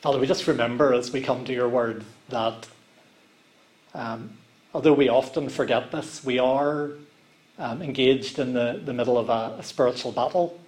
[0.00, 2.66] Father, we just remember as we come to your word that
[3.92, 4.38] um,
[4.72, 6.92] although we often forget this, we are
[7.58, 10.58] um, engaged in the, the middle of a, a spiritual battle.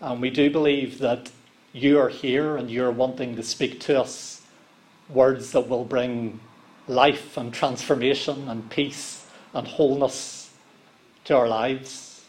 [0.00, 1.28] And we do believe that
[1.72, 4.42] you are here and you're wanting to speak to us
[5.08, 6.38] words that will bring
[6.86, 10.52] life and transformation and peace and wholeness
[11.24, 12.24] to our lives.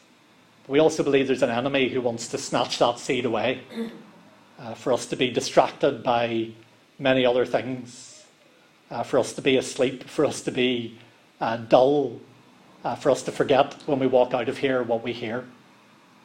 [0.67, 3.61] We also believe there's an enemy who wants to snatch that seed away
[4.59, 6.49] uh, for us to be distracted by
[6.99, 8.25] many other things,
[8.89, 10.97] uh, for us to be asleep, for us to be
[11.39, 12.19] uh, dull,
[12.83, 15.45] uh, for us to forget when we walk out of here what we hear.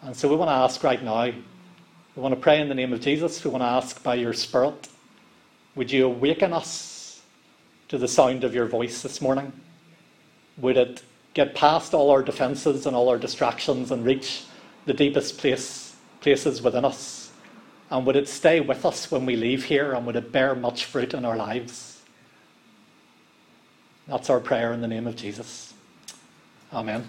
[0.02, 2.92] And so we want to ask right now, we want to pray in the name
[2.92, 4.88] of Jesus, we want to ask by your Spirit,
[5.74, 7.22] would you awaken us
[7.88, 9.52] to the sound of your voice this morning?
[10.58, 11.02] Would it
[11.34, 14.44] get past all our defences and all our distractions and reach
[14.86, 17.21] the deepest place, places within us?
[17.92, 20.86] And would it stay with us when we leave here and would it bear much
[20.86, 22.00] fruit in our lives?
[24.08, 25.74] That's our prayer in the name of Jesus.
[26.72, 27.06] Amen.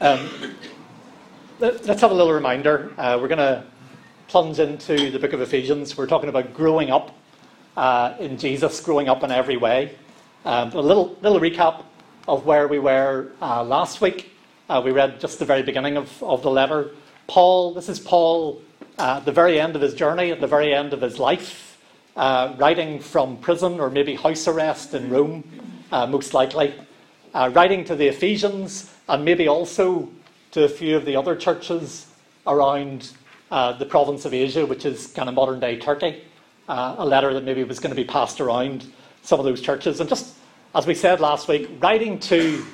[0.00, 0.56] Um,
[1.60, 2.94] let's have a little reminder.
[2.96, 3.62] Uh, we're going to
[4.28, 5.98] plunge into the book of Ephesians.
[5.98, 7.14] We're talking about growing up
[7.76, 9.96] uh, in Jesus, growing up in every way.
[10.46, 11.84] Um, a little, little recap
[12.26, 14.32] of where we were uh, last week.
[14.70, 16.92] Uh, we read just the very beginning of, of the letter.
[17.26, 18.62] Paul, this is Paul
[18.98, 21.78] uh, at the very end of his journey, at the very end of his life,
[22.16, 25.44] uh, writing from prison or maybe house arrest in Rome,
[25.90, 26.74] uh, most likely,
[27.34, 30.08] writing to the Ephesians and maybe also
[30.52, 32.06] to a few of the other churches
[32.46, 33.10] around
[33.50, 36.24] uh, the province of Asia, which is kind of modern day Turkey.
[36.68, 38.86] Uh, a letter that maybe was going to be passed around
[39.22, 40.00] some of those churches.
[40.00, 40.36] And just
[40.74, 42.64] as we said last week, writing to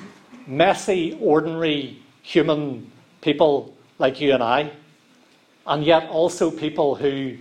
[0.47, 4.71] messy, ordinary human people like you and I,
[5.67, 7.37] and yet also people who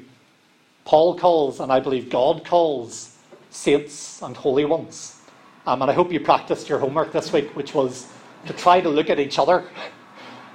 [0.85, 3.17] Paul calls, and I believe God calls,
[3.49, 5.21] saints and holy ones.
[5.65, 8.07] Um, and I hope you practiced your homework this week, which was
[8.45, 9.65] to try to look at each other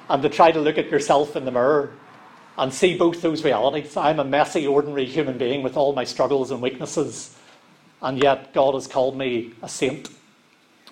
[0.08, 1.92] and to try to look at yourself in the mirror
[2.58, 3.96] and see both those realities.
[3.96, 7.36] I'm a messy, ordinary human being with all my struggles and weaknesses,
[8.00, 10.08] and yet God has called me a saint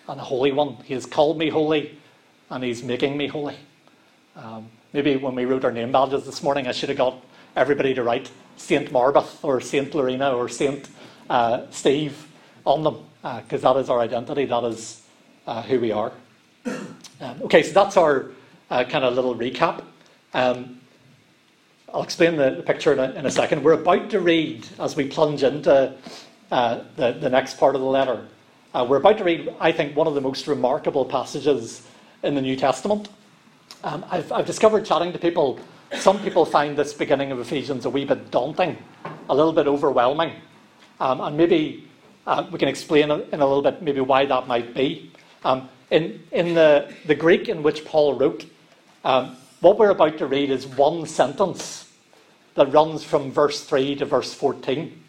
[0.08, 0.76] and a holy one.
[0.84, 1.98] He has called me holy,
[2.50, 3.56] and He's making me holy.
[4.36, 7.22] Um, maybe when we wrote our name badges this morning, I should have got
[7.56, 10.88] everybody to write Saint Marbeth or Saint Lorena or Saint
[11.28, 12.26] uh, Steve
[12.64, 15.02] on them, because uh, that is our identity, that is
[15.46, 16.12] uh, who we are.
[16.66, 18.30] Um, okay, so that's our
[18.70, 19.82] uh, kind of little recap.
[20.32, 20.80] Um,
[21.92, 23.62] I'll explain the, picture in a, in a, second.
[23.64, 25.94] We're about to read, as we plunge into
[26.50, 28.26] uh, the, the next part of the letter,
[28.72, 31.86] uh, we're about to read, I think, one of the most remarkable passages
[32.22, 33.08] in the New Testament.
[33.82, 35.58] Um, I've, I've discovered chatting to people,
[35.94, 38.76] some people find this beginning of Ephesians a wee bit daunting,
[39.30, 40.34] a little bit overwhelming.
[41.00, 41.88] Um, and maybe
[42.26, 45.10] uh, we can explain in a little bit maybe why that might be.
[45.44, 48.44] Um, in in the, the Greek in which Paul wrote,
[49.02, 51.90] um, what we're about to read is one sentence
[52.56, 55.02] that runs from verse 3 to verse 14,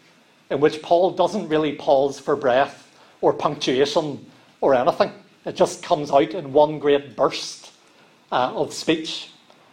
[0.48, 2.90] in which Paul doesn't really pause for breath
[3.20, 4.24] or punctuation
[4.62, 5.12] or anything.
[5.44, 7.71] It just comes out in one great burst
[8.32, 9.28] uh, of speech.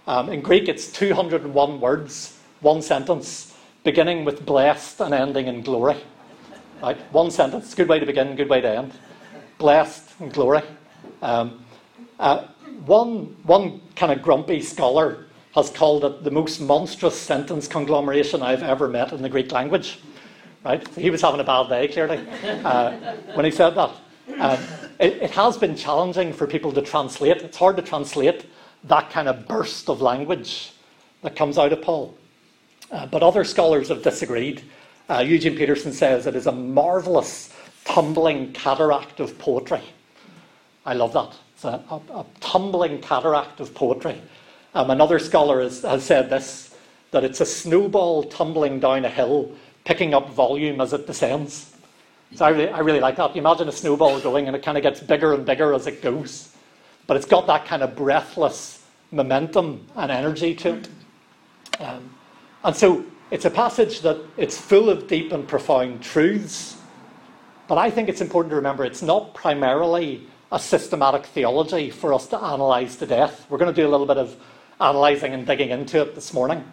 [0.05, 5.95] Um, in Greek, it's 201 words, one sentence, beginning with blessed and ending in glory.
[6.81, 6.97] Right?
[7.13, 8.93] One sentence, good way to begin, good way to end.
[9.57, 10.61] Blessed and glory.
[11.21, 11.63] Um,
[12.19, 12.47] uh,
[12.85, 15.25] one, one kind of grumpy scholar
[15.55, 19.99] has called it the most monstrous sentence conglomeration I've ever met in the Greek language.
[20.63, 20.85] Right?
[20.89, 22.91] He was having a bad day, clearly, uh,
[23.33, 23.91] when he said that.
[24.37, 24.59] Um,
[24.99, 27.37] it, it, has been challenging for people to translate.
[27.37, 28.45] It's hard to translate
[28.85, 30.71] that kind of burst of language
[31.23, 32.15] that comes out of Paul.
[32.91, 34.63] Uh, but other scholars have disagreed.
[35.09, 37.53] Uh, Eugene Peterson says it is a marvellous,
[37.85, 39.81] tumbling cataract of poetry.
[40.85, 41.35] I love that.
[41.55, 44.21] It's a, a, a tumbling cataract of poetry.
[44.73, 46.75] Um, another scholar has, has said this
[47.11, 49.51] that it's a snowball tumbling down a hill,
[49.83, 51.75] picking up volume as it descends.
[52.35, 53.35] So I really, I really like that.
[53.35, 56.01] You imagine a snowball going and it kind of gets bigger and bigger as it
[56.01, 56.55] goes.
[57.07, 60.89] But it's got that kind of breathless momentum and energy to it.
[61.79, 62.15] Um,
[62.63, 66.77] and so it's a passage that it's full of deep and profound truths.
[67.67, 72.27] But I think it's important to remember it's not primarily a systematic theology for us
[72.27, 73.45] to analyse to death.
[73.49, 74.35] We're going to do a little bit of
[74.79, 76.63] analysing and digging into it this morning.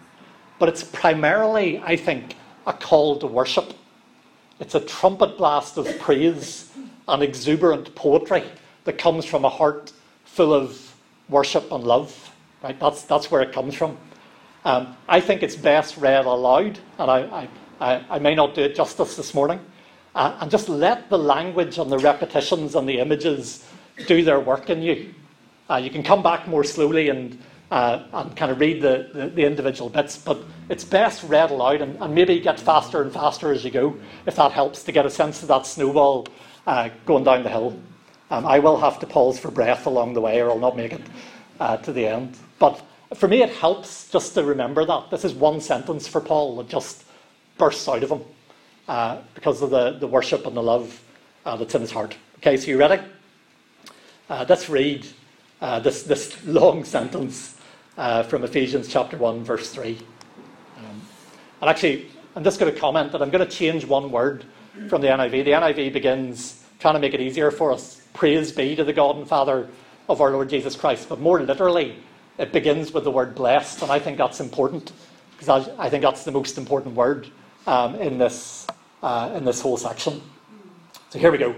[0.59, 2.37] But it's primarily, I think,
[2.67, 3.75] a call to worship.
[4.59, 6.73] It's a trumpet blast of praise
[7.09, 8.45] and exuberant poetry
[8.85, 9.93] that comes from a heart
[10.25, 10.95] full of
[11.29, 12.33] worship and love.
[12.63, 12.79] Right?
[12.81, 13.99] That's, that's where it comes from.
[14.65, 17.49] Um, I think it's best read aloud, and I,
[17.81, 19.61] I, I, may not do it justice this morning.
[20.15, 23.65] Uh, and just let the language and the repetitions and the images
[24.07, 25.15] do their work in you.
[25.71, 27.39] Uh, you can come back more slowly and,
[27.71, 31.81] uh, and kind of read the, the, the, individual bits, but it's best read aloud
[31.81, 35.05] and, and, maybe get faster and faster as you go, if that helps to get
[35.05, 36.29] a sense of that snowball
[36.67, 37.77] uh, going down the hill.
[38.31, 40.93] Um, I will have to pause for breath along the way, or I'll not make
[40.93, 41.03] it
[41.59, 42.37] uh, to the end.
[42.59, 42.81] But
[43.15, 45.11] for me, it helps just to remember that.
[45.11, 47.05] This is one sentence for Paul that just
[47.59, 48.23] bursts out of him
[48.89, 51.03] uh, because of the, the worship and the love
[51.45, 52.17] uh, that's in his heart.
[52.39, 53.03] Okay, so you ready?
[54.29, 55.07] Uh, let's read
[55.61, 57.56] this, this long sentence
[57.97, 59.99] uh, from Ephesians chapter 1, verse 3.
[60.79, 61.03] Um,
[61.61, 64.45] and actually, I'm just going to comment that I'm going to change one word
[64.89, 65.45] from the NIV.
[65.45, 68.03] The NIV begins trying to make it easier for us.
[68.13, 69.69] Praise be to the God and Father
[70.09, 71.09] of our Lord Jesus Christ.
[71.09, 71.97] But more literally,
[72.39, 74.93] it begins with the word blessed, and I think that's important
[75.39, 77.29] because I think that's the most important word
[77.67, 78.67] um, in, this,
[79.03, 80.23] uh, in this whole section.
[81.11, 81.55] So here we go.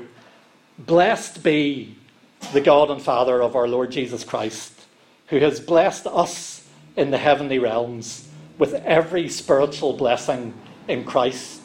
[0.78, 1.96] Blessed be
[2.52, 4.77] the God and Father of our Lord Jesus Christ,
[5.28, 6.66] who has blessed us
[6.96, 8.28] in the heavenly realms
[8.58, 10.52] with every spiritual blessing
[10.88, 11.60] in Christ.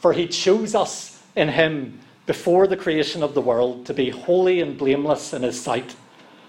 [0.00, 4.60] For he chose us in him before the creation of the world to be holy
[4.60, 5.96] and blameless in his sight.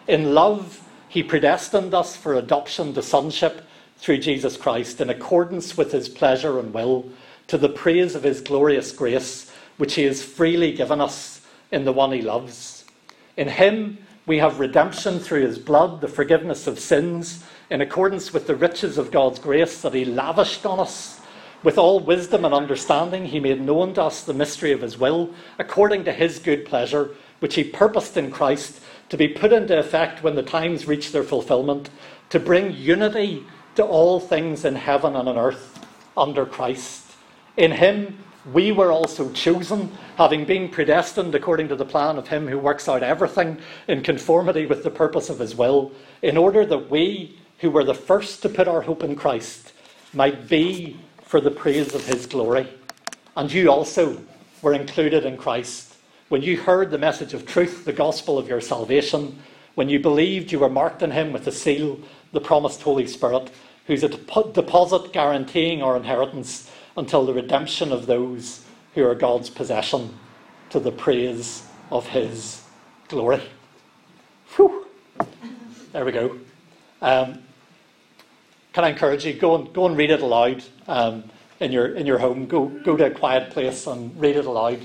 [0.07, 3.63] In love, he predestined us for adoption to sonship
[3.97, 7.09] through Jesus Christ in accordance with his pleasure and will,
[7.47, 11.41] to the praise of his glorious grace, which he has freely given us
[11.71, 12.85] in the one he loves.
[13.38, 13.97] In him
[14.27, 18.97] we have redemption through his blood, the forgiveness of sins, in accordance with the riches
[18.97, 21.21] of God's grace that he lavished on us.
[21.63, 25.33] With all wisdom and understanding, he made known to us the mystery of his will,
[25.57, 30.21] according to his good pleasure, which he purposed in Christ to be put into effect
[30.24, 31.89] when the times reach their fulfillment,
[32.29, 33.45] to bring unity
[33.75, 35.85] to all things in heaven and on earth
[36.18, 37.13] under Christ.
[37.56, 38.19] In him
[38.54, 42.88] we were also chosen, having been predestined according to the plan of him who works
[42.88, 45.92] out everything in conformity with the purpose of his will,
[46.22, 49.74] in order that we, who were the first to put our hope in Christ,
[50.14, 52.68] might be for the praise of his glory.
[53.36, 54.22] And you also
[54.62, 55.88] were included in Christ
[56.30, 59.40] when you heard the message of truth, the gospel of your salvation,
[59.76, 62.00] when you believed you were marked in him with the seal,
[62.34, 63.50] the promised Holy Spirit,
[63.86, 68.66] who's a deposit guaranteeing our inheritance until the redemption of those
[68.96, 70.18] who are God's possession
[70.72, 72.64] to the praise of his
[73.08, 73.42] glory.
[74.56, 74.86] Whew.
[75.94, 76.38] There we go.
[77.02, 77.44] Um,
[78.74, 79.34] can I encourage you?
[79.34, 81.24] Go and, go and read it aloud um,
[81.60, 82.48] in, your, in your home.
[82.48, 84.82] Go, go to a quiet place and read it aloud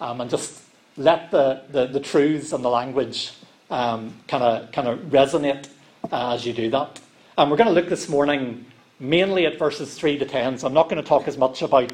[0.00, 0.62] um, and just
[0.96, 3.32] let the, the, the truths and the language
[3.68, 5.68] kind of kind of resonate
[6.12, 7.00] uh, as you do that.
[7.36, 8.64] And we're going to look this morning
[8.98, 10.58] mainly at verses 3 to 10.
[10.58, 11.92] So I'm not going to talk as much about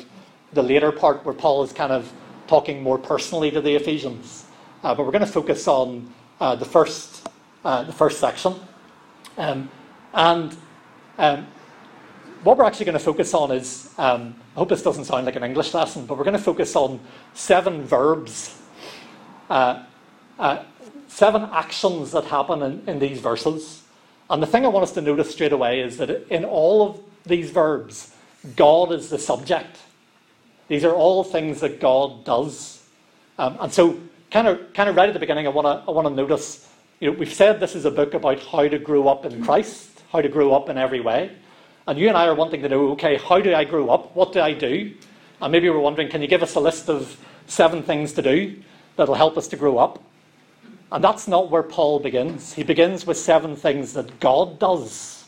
[0.53, 2.13] the later part where Paul is kind of
[2.47, 4.45] talking more personally to the Ephesians.
[4.83, 7.29] Uh, but we're going to focus on uh, the, first,
[7.65, 8.55] uh, the first section.
[9.39, 9.71] Um,
[10.15, 10.57] and
[11.19, 11.47] um,
[12.43, 15.37] what we're actually going to focus on is um, I hope this doesn't sound like
[15.37, 17.01] an English lesson, but we're going to focus on
[17.35, 18.59] seven verbs
[19.53, 19.85] uh,
[20.39, 20.65] uh,
[21.09, 23.82] seven actions that happen in, in these verses.
[24.33, 27.01] And the thing I want us to notice straight away is that in all of
[27.25, 28.13] these verbs,
[28.57, 29.79] God is the subject.
[30.67, 32.83] These are all things that God does.
[33.39, 34.01] Um, and so,
[34.33, 36.69] kind of, kind of right at the beginning, I want to I want to notice.
[36.99, 40.03] You know, we've said this is a book about how to grow up in Christ,
[40.11, 41.31] how to grow up in every way.
[41.87, 44.17] And you and I are wanting to know, okay, how do I grow up?
[44.17, 44.95] What do I do?
[45.41, 48.63] And maybe we're wondering, can you give us a list of seven things to do?
[48.97, 50.03] that'll help us to grow up.
[50.93, 52.53] And that's not where Paul begins.
[52.53, 55.25] He begins with seven things that God does,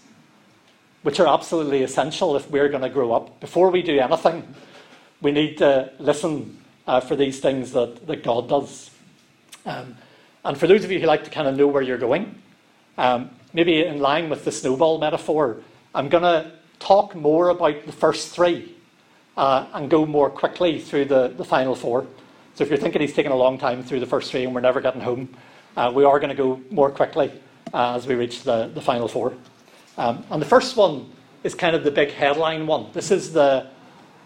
[1.02, 3.40] which are absolutely essential if we're going to grow up.
[3.40, 4.54] Before we do anything,
[5.22, 8.90] we need to listen uh, for these things that, that God does.
[9.64, 9.96] Um,
[10.44, 12.34] and for those of you who like to kind of know where you're going,
[12.98, 15.62] um, maybe in line with the snowball metaphor,
[15.94, 18.74] I'm going to talk more about the first three
[19.38, 22.06] uh, and go more quickly through the, the final four.
[22.54, 24.60] So if you're thinking he's taking a long time through the first three and we're
[24.60, 25.34] never getting home,
[25.76, 27.32] uh, we are going to go more quickly
[27.72, 29.34] uh, as we reach the, the final four.
[29.98, 31.10] Um, and the first one
[31.42, 32.86] is kind of the big headline one.
[32.92, 33.68] This is the,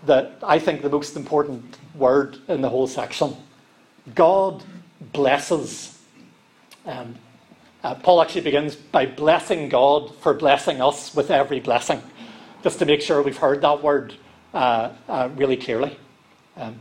[0.07, 3.37] the, I think, the most important word in the whole section.
[4.15, 4.63] God
[5.13, 5.99] blesses.
[6.87, 7.15] Um,
[7.83, 12.03] uh, Paul actually begins by blessing God for blessing us with every blessing,
[12.63, 14.15] just to make sure we've heard that word
[14.55, 15.97] uh, uh really clearly.
[16.57, 16.81] Um,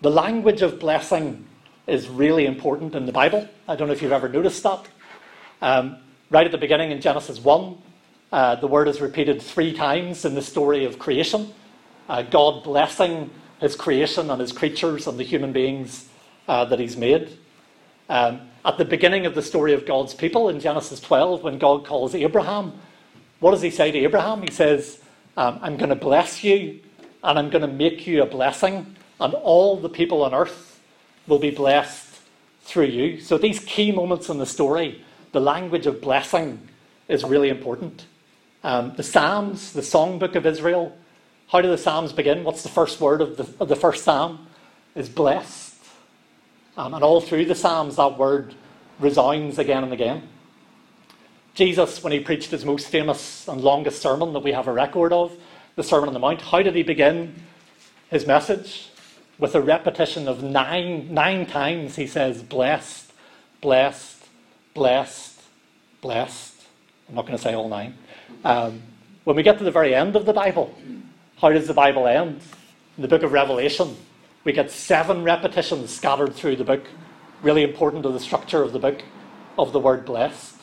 [0.00, 1.46] the language of blessing
[1.86, 3.48] is really important in the Bible.
[3.66, 4.86] I don't know if you've ever noticed that.
[5.62, 5.96] Um,
[6.30, 7.78] right at the beginning in Genesis 1,
[8.32, 11.52] uh, the word is repeated three times in the story of creation.
[12.08, 16.08] Uh, God blessing his creation and his creatures and the human beings
[16.48, 17.36] uh, that he's made.
[18.08, 21.86] Um, at the beginning of the story of God's people in Genesis 12, when God
[21.86, 22.72] calls Abraham,
[23.40, 24.42] what does he say to Abraham?
[24.42, 25.02] He says,
[25.36, 26.80] um, I'm going to bless you
[27.22, 30.69] and I'm going to make you a blessing, and all the people on earth
[31.26, 32.20] will be blessed
[32.62, 33.20] through you.
[33.20, 36.68] So, these key moments in the story, the language of blessing
[37.08, 38.06] is really important.
[38.62, 40.96] Um, the Psalms, the songbook of Israel,
[41.48, 42.44] how do the Psalms begin?
[42.44, 44.46] What's the first word of the, of the first Psalm?
[44.94, 45.76] Is blessed.
[46.76, 48.54] Um, and all through the Psalms, that word
[48.98, 50.28] resounds again and again.
[51.54, 55.12] Jesus, when he preached his most famous and longest sermon that we have a record
[55.12, 55.36] of,
[55.76, 57.34] the Sermon on the Mount, how did he begin
[58.10, 58.89] his message?
[59.40, 63.10] With a repetition of nine, nine times he says, blessed,
[63.62, 64.28] blessed,
[64.74, 65.40] blessed,
[66.02, 66.54] blessed.
[67.08, 67.96] I'm not going to say all nine.
[68.44, 68.82] Um,
[69.24, 70.74] when we get to the very end of the Bible,
[71.38, 72.42] how does the Bible end?
[72.98, 73.96] In the book of Revelation,
[74.44, 76.84] we get seven repetitions scattered through the book,
[77.42, 79.02] really important to the structure of the book,
[79.58, 80.56] of the word blessed.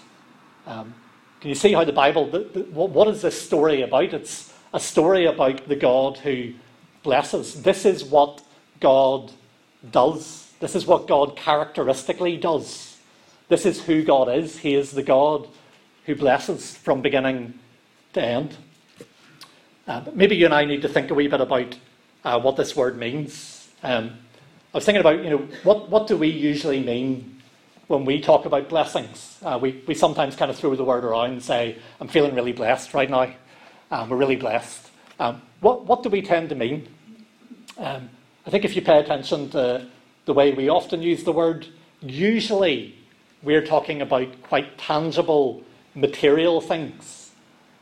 [0.68, 0.94] Um,
[1.42, 4.14] can you see how the Bible, the, the, what is this story about?
[4.14, 6.54] It's a story about the God who
[7.02, 7.64] blesses.
[7.64, 8.44] This is what
[8.80, 9.32] God
[9.92, 10.52] does.
[10.60, 12.98] This is what God characteristically does.
[13.48, 14.58] This is who God is.
[14.58, 15.48] He is the God
[16.06, 17.58] who blesses from beginning
[18.14, 18.58] to end.
[19.88, 21.78] Uh, maybe you and I need to think a wee bit about
[22.26, 23.70] uh, what this word means.
[23.84, 24.18] Um,
[24.74, 27.42] I was thinking about, you know, what, what do we usually mean
[27.88, 29.38] when we talk about blessings?
[29.42, 32.52] Uh, we, we sometimes kind of throw the word around and say, I'm feeling really
[32.52, 33.34] blessed right now.
[33.92, 34.90] Um, we're really blessed.
[35.20, 36.88] Um, what, what do we tend to mean?
[37.78, 38.10] Um,
[38.48, 39.86] I think if you pay attention to
[40.24, 41.68] the way we often use the word,
[42.00, 42.96] usually
[43.44, 45.62] we're talking about quite tangible
[45.96, 47.32] material things.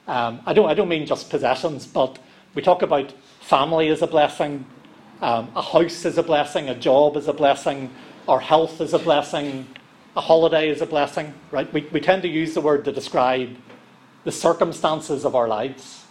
[0.08, 2.18] Um, I, don't, I don't mean just possessions, but
[2.56, 4.66] we talk about family as a blessing,
[5.22, 7.94] um, a house is a blessing, a job is a blessing,
[8.28, 9.68] our health is a blessing,
[10.18, 11.72] a holiday is a blessing, right?
[11.74, 13.56] We, we tend to use the word to describe
[14.24, 16.06] the circumstances of our lives.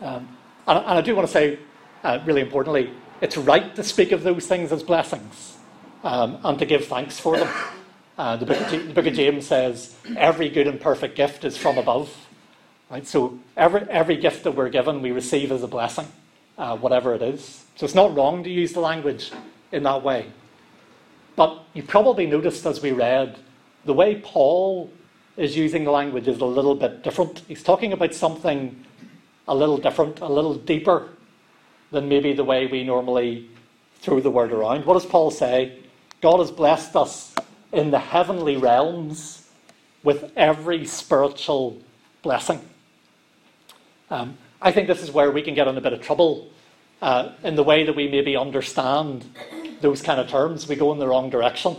[0.00, 0.36] Um,
[0.68, 1.58] and, and, I do want to say,
[2.04, 5.56] uh, really importantly, it's right to speak of those things as blessings
[6.04, 7.48] um, and to give thanks for them.
[8.18, 11.56] Uh, the, book of, the book of James says, every good and perfect gift is
[11.56, 12.26] from above
[12.90, 13.06] Right?
[13.06, 16.06] So every, every gift that we're given, we receive as a blessing,
[16.56, 17.64] uh, whatever it is.
[17.74, 19.32] So it's not wrong to use the language
[19.72, 20.26] in that way.
[21.34, 23.38] But you probably noticed as we read,
[23.84, 24.90] the way Paul
[25.36, 27.42] is using the language is a little bit different.
[27.48, 28.84] He's talking about something
[29.48, 31.08] a little different, a little deeper
[31.90, 33.48] than maybe the way we normally
[34.00, 34.84] throw the word around.
[34.84, 35.78] What does Paul say?
[36.20, 37.34] God has blessed us
[37.72, 39.48] in the heavenly realms
[40.02, 41.78] with every spiritual
[42.22, 42.60] blessing.
[44.10, 46.48] Um, I think this is where we can get in a bit of trouble
[47.02, 49.24] uh, in the way that we maybe understand
[49.80, 50.68] those kind of terms.
[50.68, 51.76] We go in the wrong direction.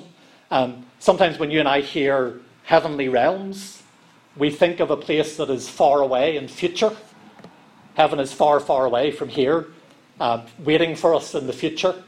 [0.51, 3.81] Um, sometimes when you and I hear heavenly realms,
[4.35, 6.95] we think of a place that is far away in future.
[7.95, 9.67] Heaven is far, far away from here,
[10.19, 12.03] uh, waiting for us in the future.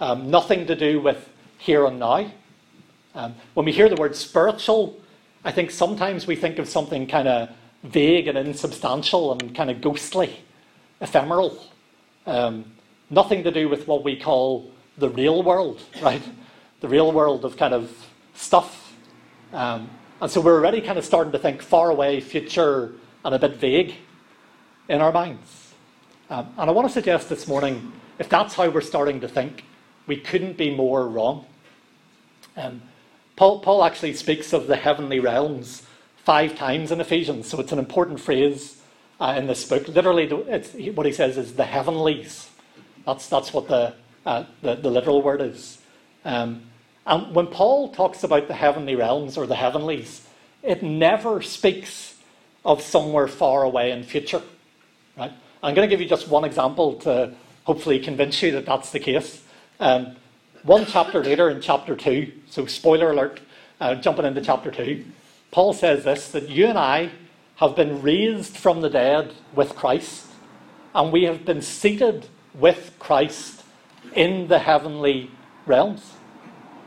[0.00, 2.30] Um, nothing to do with here and now.
[3.14, 4.98] Um, when we hear the word spiritual,
[5.44, 7.50] I think sometimes we think of something kind of
[7.82, 10.36] vague and insubstantial and kind of ghostly,
[11.00, 11.66] ephemeral.
[12.26, 12.72] Um,
[13.08, 16.22] nothing to do with what we call the real world, right?
[16.80, 18.94] The real world of kind of stuff.
[19.52, 22.92] Um, and so we're already kind of starting to think far away, future,
[23.24, 23.94] and a bit vague
[24.88, 25.69] in our minds.
[26.30, 29.64] Um, and I want to suggest this morning if that's how we're starting to think,
[30.06, 31.44] we couldn't be more wrong.
[32.56, 32.82] Um,
[33.34, 35.82] Paul, Paul actually speaks of the heavenly realms
[36.18, 38.80] five times in Ephesians, so it's an important phrase
[39.18, 39.88] uh, in this book.
[39.88, 40.28] Literally,
[40.90, 42.48] what he says is the heavenlies.
[43.04, 43.94] That's, that's what the,
[44.24, 45.78] uh, the, the, literal word is.
[46.24, 46.62] Um,
[47.06, 50.28] and when Paul talks about the heavenly realms or the heavenlies,
[50.62, 52.14] it never speaks
[52.64, 54.42] of somewhere far away in future.
[55.16, 55.32] Right?
[55.62, 58.98] I'm going to give you just one example to hopefully convince you that that's the
[58.98, 59.42] case.
[59.78, 60.16] Um,
[60.62, 63.40] one chapter later, in chapter 2, so spoiler alert,
[63.78, 65.04] uh, jumping into chapter 2,
[65.50, 67.10] Paul says this that you and I
[67.56, 70.28] have been raised from the dead with Christ,
[70.94, 73.62] and we have been seated with Christ
[74.14, 75.30] in the heavenly
[75.66, 76.14] realms.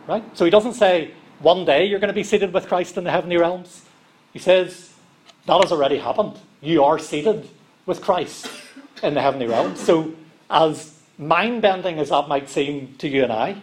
[0.08, 0.24] Right?
[0.36, 3.12] So he doesn't say, one day you're going to be seated with Christ in the
[3.12, 3.86] heavenly realms.
[4.34, 4.94] He says,
[5.46, 6.40] that has already happened.
[6.60, 7.48] You are seated
[7.86, 8.48] with Christ
[9.04, 9.80] in the heavenly realms.
[9.80, 10.14] So,
[10.50, 13.58] as mind bending as that might seem to you and I,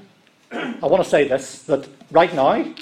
[0.52, 2.72] I want to say this that right now,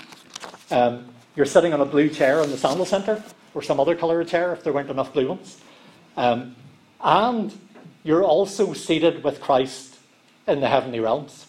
[0.71, 3.23] um, you're sitting on a blue chair in the Sandal Centre,
[3.55, 5.59] or some other colour chair if there weren't enough blue ones.
[6.17, 6.57] Um,
[7.01, 7.57] and
[8.05, 9.99] you're also seated with Christ
[10.47, 11.47] in the heavenly realms.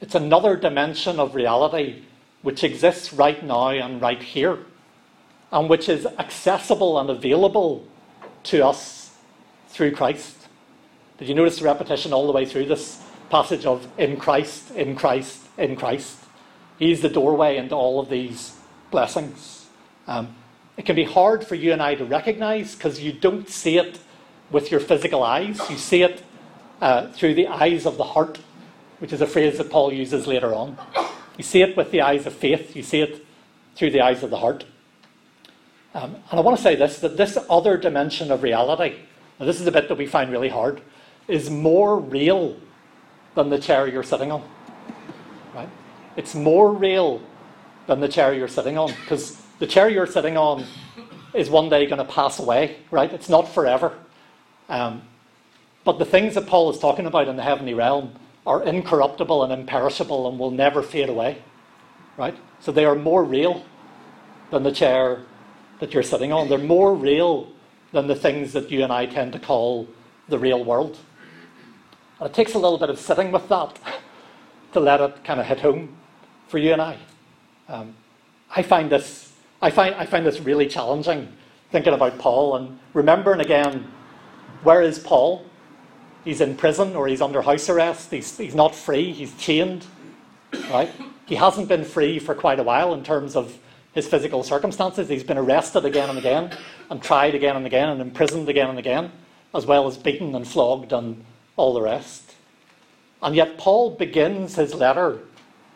[0.00, 2.02] It's another dimension of reality
[2.42, 4.58] which exists right now and right here,
[5.50, 7.86] and which is accessible and available
[8.44, 8.97] to us
[9.68, 10.36] through Christ.
[11.18, 14.96] Did you notice the repetition all the way through this passage of in Christ, in
[14.96, 16.18] Christ, in Christ?
[16.78, 18.56] He's the doorway into all of these
[18.90, 19.66] blessings.
[20.06, 20.34] Um,
[20.76, 23.98] it can be hard for you and I to recognize because you don't see it
[24.50, 25.58] with your physical eyes.
[25.68, 26.22] You see it
[26.80, 28.38] uh, through the eyes of the heart,
[29.00, 30.78] which is a phrase that Paul uses later on.
[31.36, 33.24] You see it with the eyes of faith, you see it
[33.74, 34.64] through the eyes of the heart.
[35.94, 38.96] Um, and I want to say this that this other dimension of reality,
[39.46, 40.80] this is a bit that we find really hard,
[41.28, 42.56] is more real
[43.34, 44.42] than the chair you're sitting on.
[45.54, 45.68] Right?
[46.16, 47.22] It's more real
[47.86, 50.64] than the chair you're sitting on because the chair you're sitting on
[51.34, 53.12] is one day going to pass away, right?
[53.12, 53.96] It's not forever.
[54.68, 55.02] Um,
[55.84, 58.14] but the things that Paul is talking about in the heavenly realm
[58.46, 61.42] are incorruptible and imperishable and will never fade away,
[62.16, 62.36] right?
[62.60, 63.64] So they are more real
[64.50, 65.22] than the chair
[65.80, 66.48] that you're sitting on.
[66.48, 67.48] They're more real
[67.92, 69.88] than the things that you and I tend to call
[70.28, 70.98] the real world.
[72.20, 73.78] And it takes a little bit of sitting with that
[74.72, 75.96] to let it kind of hit home
[76.48, 76.96] for you and I.
[77.68, 77.94] Um,
[78.54, 81.32] I find this I find I find this really challenging
[81.70, 83.86] thinking about Paul and remembering again
[84.62, 85.44] where is Paul?
[86.24, 88.10] He's in prison or he's under house arrest.
[88.10, 89.12] He's, he's not free.
[89.12, 89.86] He's chained.
[90.70, 90.90] Right?
[91.26, 93.58] He hasn't been free for quite a while in terms of
[93.92, 95.08] his physical circumstances.
[95.08, 96.56] He's been arrested again and again,
[96.90, 99.10] and tried again and again, and imprisoned again and again,
[99.54, 101.24] as well as beaten and flogged and
[101.56, 102.34] all the rest.
[103.22, 105.20] And yet, Paul begins his letter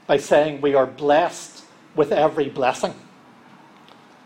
[0.06, 1.64] by saying, We are blessed
[1.96, 2.94] with every blessing.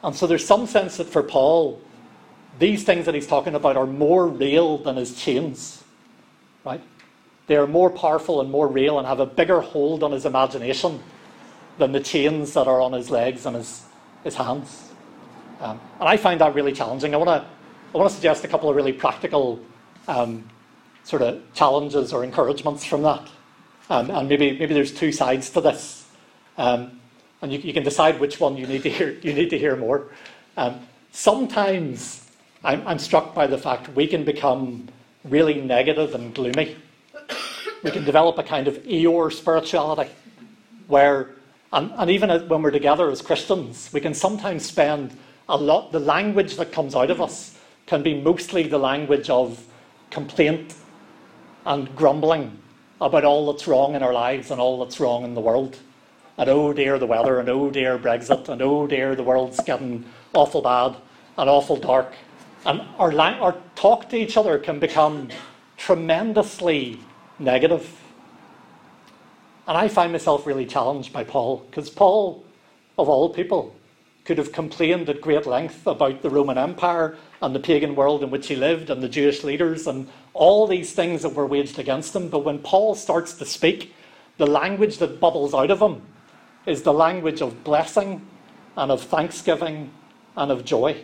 [0.02, 1.80] And so there's some sense that for Paul,
[2.58, 5.82] these things that he's talking about are more real than his chains.
[6.64, 6.82] Right?
[7.46, 11.02] They are more powerful and more real and have a bigger hold on his imagination
[11.78, 13.84] than the chains that are on his legs and his,
[14.24, 14.92] his hands.
[15.60, 17.14] Um, and I find that really challenging.
[17.14, 17.56] I want to
[17.94, 19.58] I want to suggest a couple of really practical
[20.06, 20.46] um,
[21.04, 23.26] sort of challenges or encouragements from that.
[23.88, 26.06] Um, and maybe maybe there's two sides to this,
[26.58, 27.00] um,
[27.40, 29.10] and you, you, can decide which one you need to hear.
[29.22, 30.08] You need to hear more.
[30.56, 30.80] Um,
[31.12, 32.28] sometimes
[32.64, 34.88] I'm, I'm struck by the fact we can become
[35.24, 36.76] really negative and gloomy.
[37.84, 40.10] We can develop a kind of Eeyore spirituality,
[40.88, 41.35] where
[41.72, 45.16] and, and even when we're together as Christians, we can sometimes spend
[45.48, 45.92] a lot.
[45.92, 49.64] The language that comes out of us can be mostly the language of
[50.10, 50.74] complaint
[51.64, 52.58] and grumbling
[53.00, 55.78] about all that's wrong in our lives and all that's wrong in the world.
[56.38, 60.04] And oh dear, the weather, and oh dear, Brexit, and oh dear, the world's getting
[60.34, 60.96] awful bad
[61.38, 62.12] and awful dark.
[62.64, 65.28] And our, our talk to each other can become
[65.76, 67.00] tremendously
[67.38, 68.02] negative.
[69.66, 72.44] And I find myself really challenged by Paul, because Paul,
[72.98, 73.74] of all people,
[74.24, 78.30] could have complained at great length about the Roman Empire and the pagan world in
[78.30, 82.14] which he lived and the Jewish leaders and all these things that were waged against
[82.14, 82.28] him.
[82.28, 83.94] But when Paul starts to speak,
[84.36, 86.02] the language that bubbles out of him
[86.66, 88.26] is the language of blessing
[88.76, 89.90] and of thanksgiving
[90.36, 90.96] and of joy.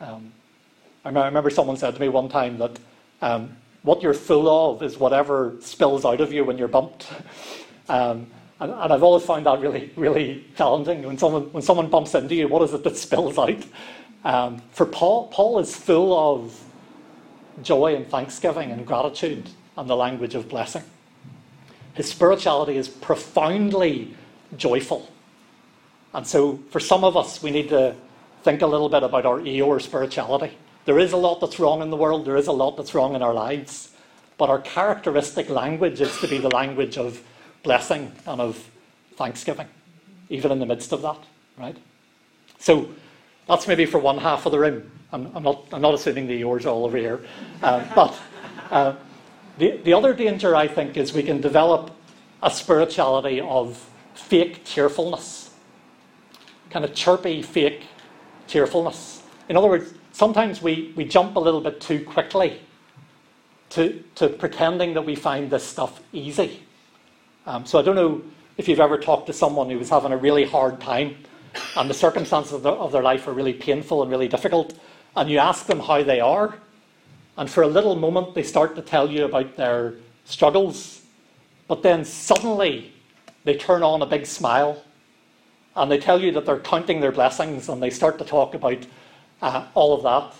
[0.00, 0.32] Um,
[1.04, 2.78] I remember someone said to me one time that
[3.20, 7.08] um, what you're full of is whatever spills out of you when you're bumped.
[7.88, 8.28] Um,
[8.60, 11.02] and, and, I've always found that really, really challenging.
[11.02, 13.64] When someone, when someone bumps into you, what is it that spills out?
[14.24, 16.62] Um, for Paul, Paul is full of
[17.62, 20.84] joy and thanksgiving and gratitude and the language of blessing.
[21.94, 24.14] His spirituality is profoundly
[24.56, 25.08] joyful.
[26.14, 27.96] And so, for some of us, we need to
[28.44, 30.56] think a little bit about our Eeyore spirituality.
[30.84, 33.14] There is a lot that's wrong in the world, there is a lot that's wrong
[33.14, 33.90] in our lives.
[34.38, 37.22] But our characteristic language is to be the language of
[37.62, 38.68] blessing and of
[39.16, 39.68] thanksgiving,
[40.30, 41.18] even in the midst of that,
[41.58, 41.76] right?
[42.58, 42.88] So
[43.46, 44.90] that's maybe for one half of the room.
[45.12, 47.24] I'm, I'm not, I'm not assuming the Eeyores are all over here.
[47.62, 48.20] Uh, but
[48.70, 48.94] uh,
[49.58, 51.90] the, the other danger, I think, is we can develop
[52.42, 55.50] a spirituality of fake cheerfulness,
[56.70, 57.82] kind of chirpy, fake
[58.48, 59.22] cheerfulness.
[59.48, 62.60] In other words, sometimes we, we jump a little bit too quickly
[63.70, 66.62] to, to pretending that we find this stuff easy.
[67.46, 68.22] Um, so I don't know
[68.56, 71.16] if you've ever talked to someone who was having a really hard time
[71.76, 74.78] and the circumstances of their, of their life are really painful and really difficult,
[75.16, 76.54] and you ask them how they are,
[77.36, 79.94] and for a little moment they start to tell you about their
[80.24, 81.02] struggles,
[81.68, 82.92] but then suddenly
[83.44, 84.82] they turn on a big smile
[85.74, 88.78] and they tell you that they're counting their blessings and they start to talk about
[89.42, 90.38] uh, all of that.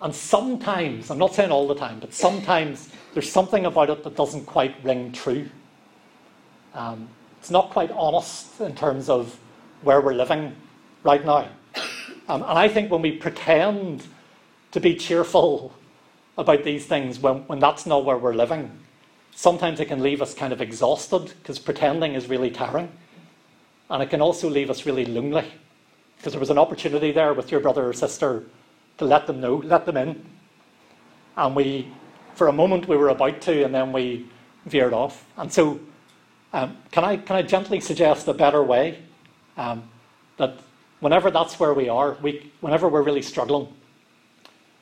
[0.00, 4.16] And sometimes, I'm not saying all the time, but sometimes there's something about it that
[4.16, 5.48] doesn't quite ring true.
[6.74, 7.08] Um,
[7.40, 9.38] it's not quite honest in terms of
[9.82, 10.54] where we're living
[11.02, 11.48] right now.
[12.28, 14.06] Um, and I think when we pretend
[14.72, 15.72] to be cheerful
[16.36, 18.70] about these things when, when that's not where we're living,
[19.34, 22.92] sometimes it can leave us kind of exhausted because pretending is really tiring.
[23.90, 25.50] And it can also leave us really lonely
[26.18, 28.44] because there was an opportunity there with your brother or sister
[28.98, 30.24] to let them know, let them in.
[31.36, 31.88] And we,
[32.34, 34.26] for a moment, we were about to, and then we
[34.66, 35.24] veered off.
[35.36, 35.80] And so,
[36.52, 38.98] um, can, I, can I gently suggest a better way?
[39.56, 39.88] Um,
[40.36, 40.58] that
[41.00, 43.68] whenever that's where we are, we, whenever we're really struggling,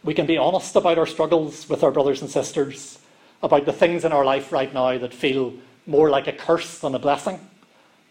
[0.03, 2.99] we can be honest about our struggles with our brothers and sisters,
[3.43, 5.53] about the things in our life right now that feel
[5.87, 7.39] more like a curse than a blessing.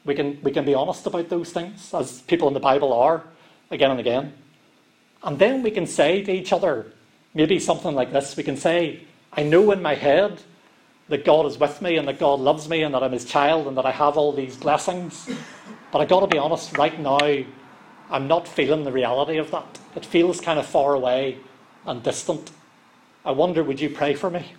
[0.06, 3.24] We can, we can be honest about those things, as people in the Bible are,
[3.72, 4.34] again and again.
[5.24, 6.94] And then we can say to each other,
[7.34, 9.02] maybe something like this we can say,
[9.34, 10.42] I know in my head
[11.10, 13.68] that God is with me and that God loves me and that I'm his child
[13.68, 15.30] and that I have all these blessings.
[15.92, 17.20] But I've got to be honest, right now,
[18.10, 19.80] I'm not feeling the reality of that.
[19.96, 21.40] It feels kind of far away
[21.86, 22.52] and distant.
[23.24, 24.54] I wonder, would you pray for me?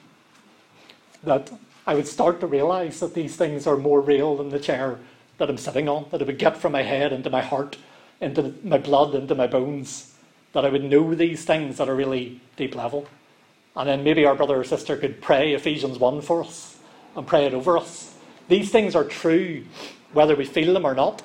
[1.22, 1.52] That
[1.86, 4.98] I would start to realize that these things are more real than the chair
[5.38, 7.76] that I'm sitting on, that it would get from my head into my heart,
[8.20, 10.14] into my blood, into my bones,
[10.52, 13.06] that I would know these things at a really deep level.
[13.74, 16.78] And then maybe our brother or sister could pray Ephesians 1 for us
[17.14, 18.14] and pray it over us.
[18.48, 19.64] These things are true
[20.12, 21.22] whether we feel them or not.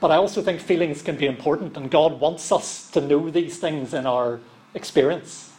[0.00, 3.58] But I also think feelings can be important, and God wants us to know these
[3.58, 4.38] things in our
[4.74, 5.52] experience.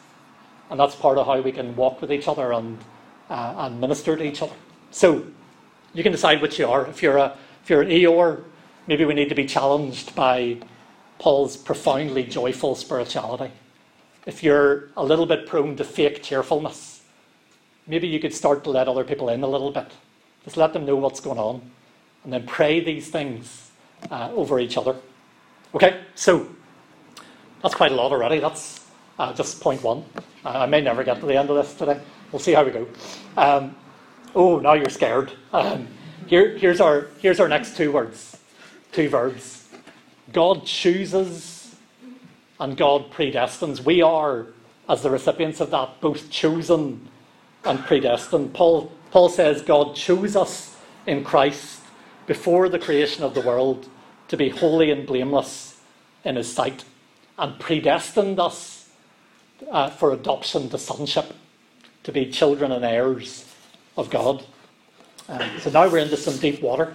[0.70, 2.78] And that's part of how we can walk with each other and,
[3.30, 4.54] uh, and minister to each other.
[4.92, 5.26] So,
[5.94, 6.88] you can decide which you are.
[6.88, 8.44] If you're, a, if you're an Eeyore,
[8.88, 10.58] maybe we need to be challenged by
[11.20, 13.52] Paul's profoundly joyful spirituality.
[14.26, 17.02] If you're a little bit prone to fake cheerfulness,
[17.88, 19.92] maybe you could start to let other people in a little bit.
[20.44, 21.62] Just let them know what's going on.
[22.24, 23.72] And then pray these things
[24.12, 24.96] uh, over each other.
[25.74, 26.48] Okay, so
[27.62, 28.40] that's quite a lot already.
[28.40, 28.86] That's
[29.18, 30.04] uh, just point one.
[30.46, 32.00] I may never get to the end of this today.
[32.32, 32.88] We'll see how we go.
[33.38, 33.76] Um,
[34.36, 35.32] oh, now you're scared.
[35.54, 35.88] Um,
[36.28, 38.38] here, here's, our, here's our next two words,
[38.92, 39.68] two verbs.
[40.32, 41.76] God chooses
[42.60, 43.84] and God predestines.
[43.84, 44.48] We are,
[44.88, 47.10] as the recipients of that, both chosen
[47.64, 48.54] and predestined.
[48.54, 51.82] Paul, Paul says God chose us in Christ
[52.28, 53.90] before the creation of the world
[54.28, 55.82] to be holy and blameless
[56.24, 56.84] in his sight,
[57.38, 58.90] and predestined us
[59.72, 61.34] uh, for adoption to sonship,
[62.04, 63.49] to be children and heirs
[64.00, 64.46] of God.
[65.28, 66.94] Um, so now we're into some deep water.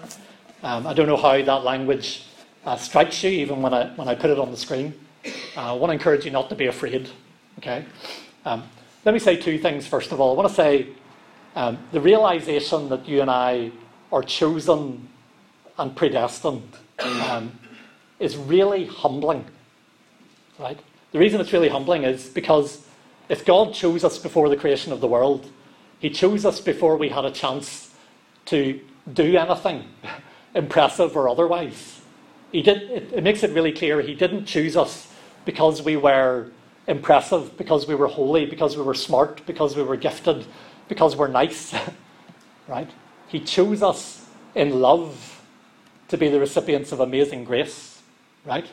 [0.63, 2.25] Um, I don't know how that language
[2.65, 4.95] uh, strikes you, even when I, when I put it on the screen.
[5.25, 7.11] Uh, I want to encourage you not to be afraid.
[7.59, 7.85] Okay?
[8.47, 8.65] Um,
[9.05, 10.33] let me say two things first of all.
[10.33, 10.89] I want to say
[11.55, 13.71] um, the realization that you and I
[14.11, 15.09] are chosen
[15.79, 17.59] and predestined um,
[18.19, 19.45] is really humbling.
[20.59, 20.79] Right?
[21.13, 22.87] The reason it's really humbling is because
[23.29, 25.51] if God chose us before the creation of the world,
[25.99, 27.95] He chose us before we had a chance
[28.47, 28.81] to
[29.13, 29.85] do anything
[30.55, 32.01] impressive or otherwise.
[32.53, 35.09] He did, it, it makes it really clear He didn't choose us
[35.45, 36.51] because we were
[36.87, 40.47] impressive, because we were holy, because we were smart, because we were gifted,
[40.89, 41.75] because we're nice.
[42.69, 42.91] right?
[43.29, 45.43] He chose us in love
[46.09, 48.03] to be the recipients of amazing grace,
[48.45, 48.67] right?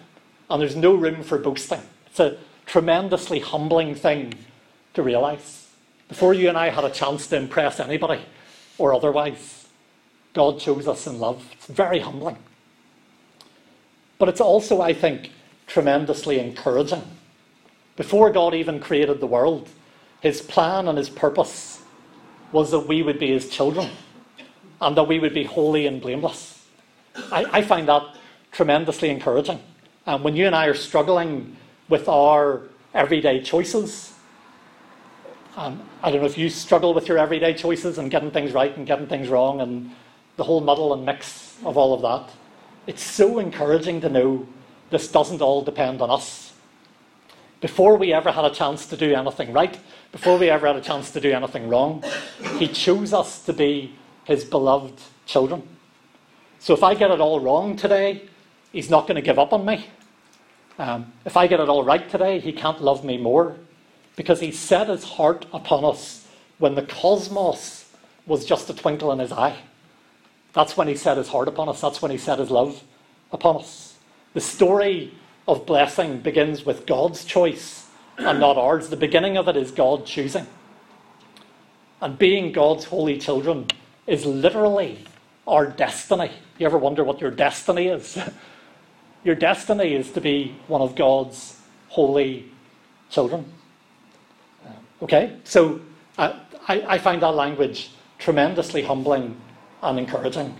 [0.50, 1.82] And there's no room for boasting.
[2.08, 4.34] It's a tremendously humbling thing
[4.94, 5.68] to realize.
[6.12, 8.20] Before you and I had a chance to impress anybody
[8.78, 9.70] or otherwise,
[10.34, 11.50] God chose us in love.
[11.54, 12.36] It's very humbling.
[14.20, 15.32] But it's also, I think,
[15.68, 17.04] tremendously encouraging.
[17.96, 19.70] Before God even created the world,
[20.20, 21.82] his plan and his purpose
[22.52, 23.90] was that we would be his children
[24.82, 26.62] and that we would be holy and blameless.
[27.32, 28.18] I, I find that
[28.52, 29.62] tremendously encouraging.
[30.06, 31.56] And when you and I are struggling
[31.88, 34.11] with our everyday choices,
[35.56, 38.76] um, I don't know if you struggle with your everyday choices and getting things right
[38.76, 39.92] and getting things wrong and
[40.38, 42.34] the whole muddle and mix of all of that.
[42.88, 44.48] It's so encouraging to know
[44.90, 46.54] this doesn't all depend on us.
[47.60, 49.78] Before we ever had a chance to do anything right,
[50.12, 52.04] before we ever had a chance to do anything wrong,
[52.58, 55.64] He chose us to be His beloved children.
[56.60, 58.24] So if I get it all wrong today,
[58.72, 59.88] he's not going to give up on me.
[60.80, 63.58] Um, if I get it all right today, he can't love me more
[64.16, 67.92] because he set his heart upon us when the cosmos
[68.26, 69.58] was just a twinkle in his eye.
[70.54, 71.82] That's when he set his heart upon us.
[71.82, 72.84] That's when he set his love
[73.32, 73.96] upon us.
[74.34, 75.14] The story
[75.48, 78.90] of blessing begins with God's choice and not ours.
[78.90, 80.48] The beginning of it is God choosing.
[82.02, 83.68] And being God's holy children
[84.08, 85.06] is literally
[85.48, 86.32] our destiny.
[86.58, 88.18] You ever wonder what your destiny is?
[89.24, 91.58] your destiny is to be one of God's
[91.90, 92.52] holy
[93.10, 93.46] children.
[95.02, 95.38] Okay?
[95.44, 95.82] So
[96.18, 99.40] uh, I, I, find that language tremendously humbling
[99.82, 100.56] and encouraging.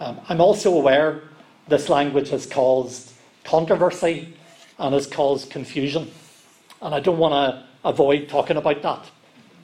[0.00, 1.22] Um, I'm also aware
[1.68, 3.12] this language has caused
[3.44, 4.34] controversy
[4.78, 6.10] and has caused confusion.
[6.82, 9.04] And I don't want to avoid talking about that.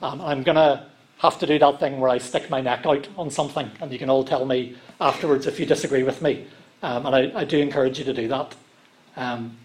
[0.01, 0.85] Um, I'm going to
[1.19, 3.97] have to do that thing where I stick my neck out on something, and you
[3.97, 6.45] can all tell me afterwards if you disagree with me.
[6.83, 8.53] Um, and I, I, do encourage you to do that.
[9.15, 9.57] Um,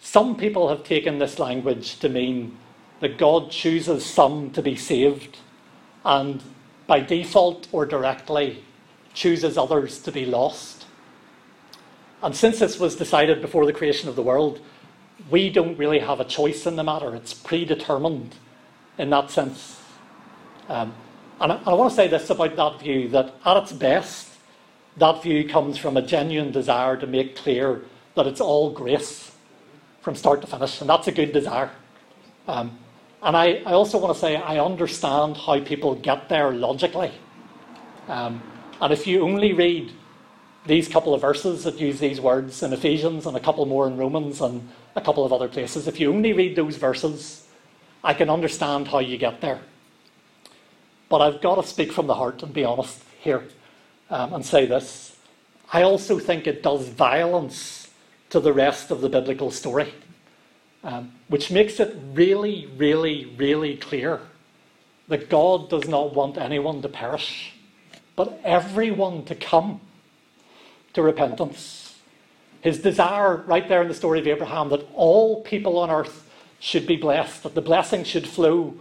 [0.00, 2.58] some people have taken this language to mean
[3.02, 5.38] that God chooses some to be saved,
[6.04, 6.40] and
[6.86, 8.62] by default or directly
[9.12, 10.86] chooses others to be lost.
[12.22, 14.60] And since this was decided before the creation of the world,
[15.32, 17.12] we don't really have a choice in the matter.
[17.16, 18.36] It's predetermined
[18.98, 19.80] in that sense.
[20.68, 20.94] Um,
[21.40, 24.28] and, I, I want to say this about that view that at its best,
[24.98, 27.82] that view comes from a genuine desire to make clear
[28.14, 29.32] that it's all grace
[30.02, 31.72] from start to finish, and that's a good desire.
[32.46, 32.78] Um,
[33.22, 37.12] and I, I, also want to say I understand how people get there logically.
[38.08, 38.42] Um,
[38.80, 39.92] and if you only read
[40.66, 43.96] these couple of verses that use these words in Ephesians and a couple more in
[43.96, 47.46] Romans and a couple of other places, if you only read those verses,
[48.02, 49.60] I can understand how you get there.
[51.08, 53.44] But I've got to speak from the heart and be honest here
[54.10, 55.16] um, and say this.
[55.72, 57.88] I also think it does violence
[58.30, 59.92] to the rest of the biblical story,
[60.84, 64.20] um, which makes it really, really, really clear
[65.08, 67.54] that God does not want anyone to perish,
[68.16, 69.80] but everyone to come
[70.94, 71.98] to repentance.
[72.60, 76.86] His desire, right there in the story of Abraham, that all people on earth should
[76.86, 78.74] be blessed, that the blessing should flow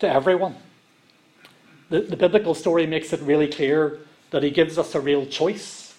[0.00, 0.56] to everyone
[1.92, 3.98] the, the biblical story makes it really clear
[4.30, 5.94] that he gives us a real choice,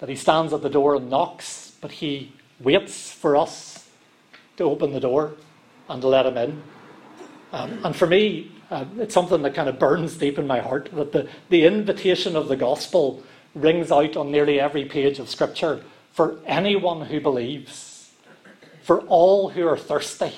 [0.00, 3.71] that he stands at the door and knocks, but he waits for us
[4.56, 5.34] to open the door
[5.88, 6.62] and to let him in.
[7.52, 10.88] Um, and for me, uh, it's something that kind of burns deep in my heart
[10.92, 13.22] that the, the invitation of the gospel
[13.54, 18.12] rings out on nearly every page of Scripture for anyone who believes,
[18.82, 20.32] for all who are thirsty,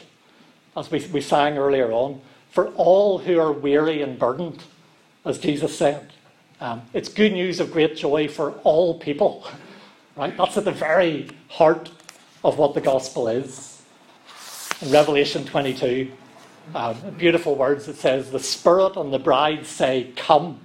[0.76, 4.62] as we, we sang earlier on, for all who are weary and burdened,
[5.24, 6.12] as Jesus said.
[6.60, 9.46] Um, it's good news of great joy for all people.
[10.16, 10.36] Right?
[10.36, 11.90] That's at the very heart
[12.44, 13.73] of what the gospel is.
[14.84, 16.12] In Revelation 22,
[16.74, 20.60] um, beautiful words it says, The Spirit and the bride say, Come.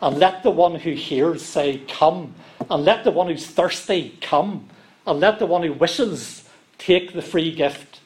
[0.00, 2.34] And let the one who hears say, Come.
[2.68, 4.68] And let the one who's thirsty come.
[5.06, 6.48] And let the one who wishes
[6.78, 8.00] take the free gift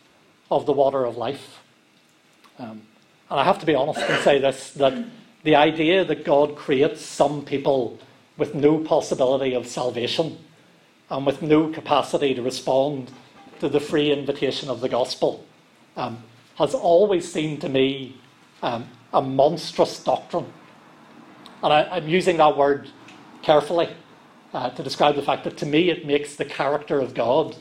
[0.50, 1.62] of the water of life.
[2.58, 2.82] Um,
[3.30, 5.06] and I have to be honest and say this that
[5.42, 7.98] the idea that God creates some people
[8.36, 10.36] with no possibility of salvation
[11.08, 13.10] and with no capacity to respond
[13.60, 15.44] to the free invitation of the gospel
[15.96, 16.22] um,
[16.56, 18.16] has always seemed to me
[18.62, 20.46] um, a monstrous doctrine.
[21.62, 22.88] And I, am using that word
[23.42, 23.88] carefully
[24.52, 27.56] uh, to describe the fact that to me it makes the character of God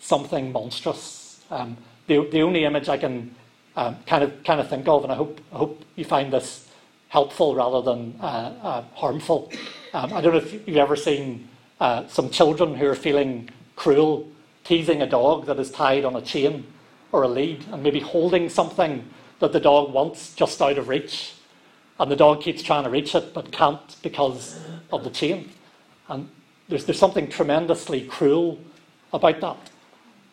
[0.00, 1.42] something monstrous.
[1.50, 3.34] Um, the, the only image I can
[3.76, 6.68] um, kind of kind of think of, and I hope I hope you find this
[7.08, 8.24] helpful rather than uh,
[8.62, 9.50] uh, harmful.
[9.92, 11.48] Um, I don't know if you've ever seen
[11.80, 14.28] uh, some children who are feeling cruel,
[14.64, 16.66] teasing a dog that is tied on a chain
[17.12, 19.04] or a lead, and maybe holding something
[19.40, 21.34] that the dog wants just out of reach.
[21.98, 24.58] And the dog keeps trying to reach it but can't because
[24.92, 25.50] of the chain.
[26.08, 26.28] And
[26.68, 28.58] there's, there's something tremendously cruel
[29.12, 29.56] about that.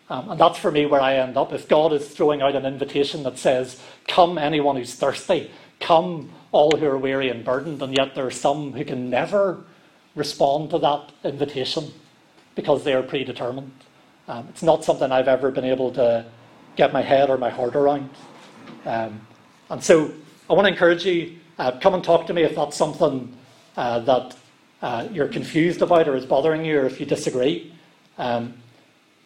[0.09, 1.51] Um, and that's for me where I end up.
[1.51, 6.77] If God is throwing out an invitation that says, Come, anyone who's thirsty, come, all
[6.77, 9.63] who are weary and burdened, and yet there are some who can never
[10.15, 11.91] respond to that invitation
[12.55, 13.71] because they are predetermined.
[14.27, 16.25] Um, it's not something I've ever been able to
[16.75, 18.09] get my head or my heart around.
[18.85, 19.21] Um,
[19.69, 20.11] and so
[20.49, 23.35] I want to encourage you uh, come and talk to me if that's something
[23.75, 24.35] uh, that
[24.81, 27.73] uh, you're confused about or is bothering you or if you disagree.
[28.17, 28.53] Um,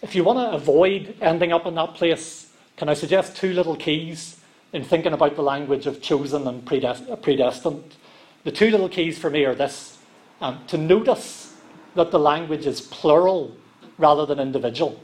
[0.02, 3.76] if you want to avoid ending up in that place, can I suggest two little
[3.76, 4.38] keys?
[4.74, 7.96] in thinking about the language of chosen and predestined.
[8.44, 9.98] The two little keys for me are this
[10.40, 11.54] um, to notice
[11.96, 13.56] that the language is plural
[14.02, 15.02] rather than individual.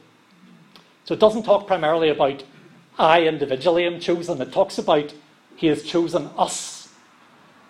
[1.05, 2.43] So it doesn't talk primarily about
[2.99, 5.13] I individually am chosen, it talks about
[5.55, 6.89] He has chosen us.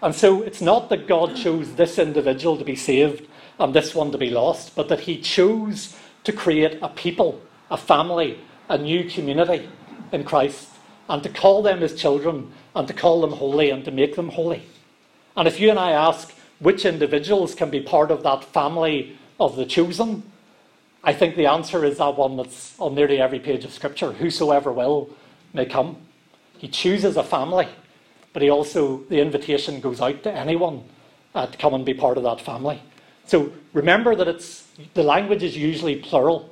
[0.02, 3.28] And so it's not that God chose this individual to be saved
[3.60, 7.78] and this one to be lost, but that He chose to create a people, a
[7.78, 9.68] family, a new community
[10.12, 10.70] in Christ,
[11.10, 14.30] and to call them His children, and to call them holy, and to make them
[14.30, 14.64] holy.
[15.36, 19.56] And if you and I ask which individuals can be part of that family of
[19.56, 20.24] the chosen,
[21.04, 24.72] I think the answer is that one that's on nearly every page of Scripture whosoever
[24.72, 25.10] will
[25.54, 25.98] may come.
[26.58, 27.68] He chooses a family,
[28.34, 30.84] but he also, the invitation goes out to anyone
[31.36, 32.82] uh, to come and be part of that family.
[33.26, 36.50] So remember that it's, the language is usually plural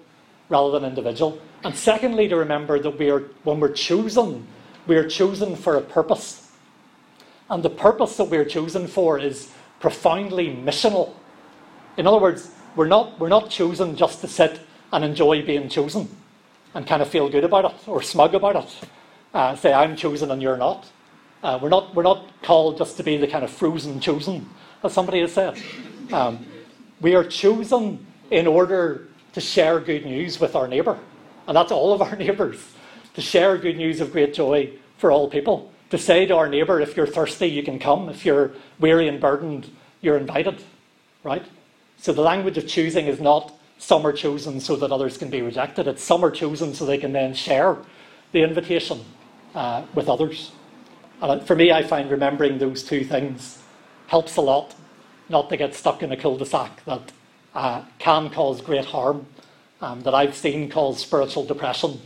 [0.50, 1.40] rather than individual.
[1.64, 4.46] And secondly, to remember that we are, when we're chosen,
[4.86, 6.52] we are chosen for a purpose.
[7.50, 11.14] And the purpose that we're chosen for is profoundly missional.
[11.98, 14.62] In other words, we're not, we're not chosen just to sit
[14.92, 16.08] and enjoy being chosen
[16.74, 18.90] and kind of feel good about it or smug about it.
[19.34, 20.90] Uh, say, I'm chosen and you're not.
[21.44, 21.94] Uh, we're not.
[21.94, 24.50] We're not called just to be the kind of frozen chosen,
[24.82, 25.62] as somebody has said.
[26.12, 26.46] Um,
[27.02, 30.98] we are chosen in order to share good news with our neighbour.
[31.48, 32.74] And that's all of our neighbours.
[33.14, 35.72] To share good news of great joy for all people.
[35.92, 38.10] To say to our neighbour, if you're thirsty, you can come.
[38.10, 39.70] If you're weary and burdened,
[40.02, 40.64] you're invited.
[41.24, 41.46] Right?
[41.98, 45.42] So the language of choosing is not some are chosen so that others can be
[45.42, 45.88] rejected.
[45.88, 47.78] It's some are chosen so they can then share
[48.32, 49.04] the invitation
[49.54, 50.52] uh, with others.
[51.22, 53.62] And for me, I find remembering those two things
[54.08, 54.76] helps a lot
[55.30, 57.12] not to get stuck in a cul-de-sac that
[57.54, 59.26] uh, can cause great harm,
[59.82, 62.00] um, that I've seen cause spiritual depression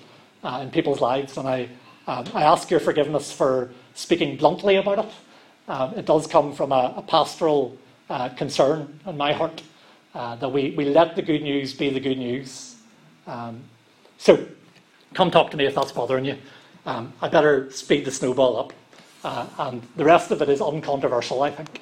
[0.44, 1.38] uh, in people's lives.
[1.38, 1.70] And I,
[2.08, 5.12] um, I ask your forgiveness for speaking bluntly about it.
[5.68, 7.78] Um, it does come from a, a pastoral
[8.10, 9.62] uh, concern in my heart
[10.20, 12.76] uh, that we, we let the good news be the good news.
[13.26, 13.64] Um,
[14.18, 14.46] so,
[15.14, 16.38] come talk to me if that's bothering you.
[16.86, 18.74] Um, I better speed the snowball up.
[19.24, 21.80] Uh, and the rest of it is uncontroversial, I think.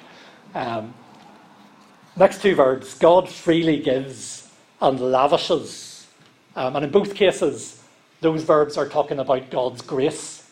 [0.54, 0.94] Um,
[2.16, 4.48] next two words God freely gives
[4.80, 6.06] and lavishes.
[6.54, 7.82] Um, and in both cases,
[8.20, 10.48] those verbs are talking about God's grace.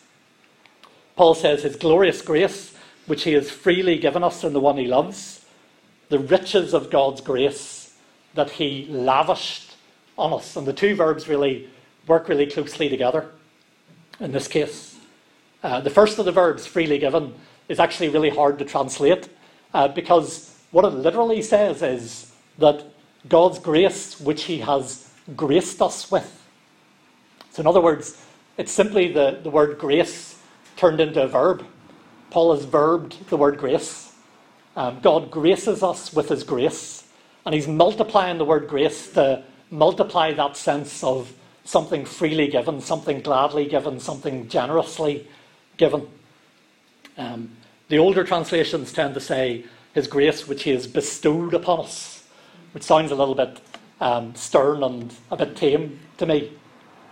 [1.15, 4.87] Paul says, His glorious grace, which He has freely given us in the one He
[4.87, 5.45] loves,
[6.09, 7.76] the riches of God's grace
[8.37, 9.75] that He lavished
[10.17, 10.55] on us.
[10.55, 11.69] And the two verbs really
[12.07, 13.29] work really closely together
[14.19, 14.97] in this case.
[15.63, 17.33] Uh, the first of the verbs, freely given,
[17.67, 19.29] is actually really hard to translate
[19.73, 22.85] uh, because what it literally says is that
[23.27, 26.45] God's grace, which He has graced us with.
[27.51, 28.23] So, in other words,
[28.57, 30.39] it's simply the, the word grace
[30.75, 31.65] turned into a verb.
[32.29, 34.13] Paul has verbed the word grace.
[34.75, 37.06] Um, God graces us with His grace,
[37.47, 41.31] and He's multiplying the word grace to multiply that sense of
[41.63, 45.25] something freely given, something gladly given, something generously
[45.77, 46.05] given.
[47.17, 47.51] Um,
[47.87, 52.25] the older translations tend to say, His grace which He has bestowed upon us,
[52.73, 53.61] which sounds a little bit
[54.01, 56.51] um, stern and a bit tame to me.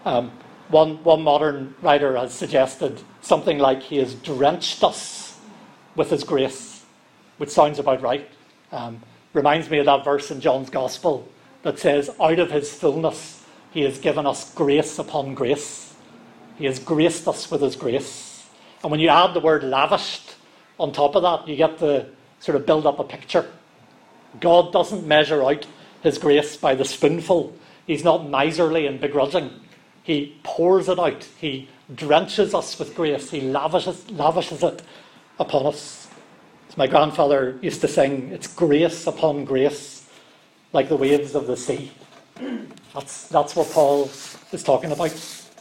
[0.03, 0.33] Um,
[0.67, 5.39] one, one modern writer has suggested something like, He has drenched us
[5.95, 6.83] with His grace,
[7.37, 8.29] which sounds about right.
[8.73, 9.01] Um,
[9.35, 11.27] reminds me of that verse in John's Gospel
[11.61, 15.93] that says, Out of His fullness, He has given us grace upon grace.
[16.57, 18.47] He has graced us with His grace.
[18.81, 20.35] And when you add the word lavished
[20.79, 22.07] on top of that, you get to
[22.39, 23.49] sort of build up a picture.
[24.39, 25.65] God doesn't measure out
[26.03, 27.55] his grace by the spoonful.
[27.87, 29.49] He's not miserly and begrudging.
[30.03, 31.27] He pours it out.
[31.39, 33.31] He drenches us with grace.
[33.31, 34.83] He lavishes, lavishes it
[35.39, 36.04] upon us.
[36.77, 40.07] My grandfather used to sing, it's grace upon grace,
[40.73, 41.91] like the waves of the sea.
[42.93, 44.09] That's, that's what Paul
[44.51, 45.13] is talking about.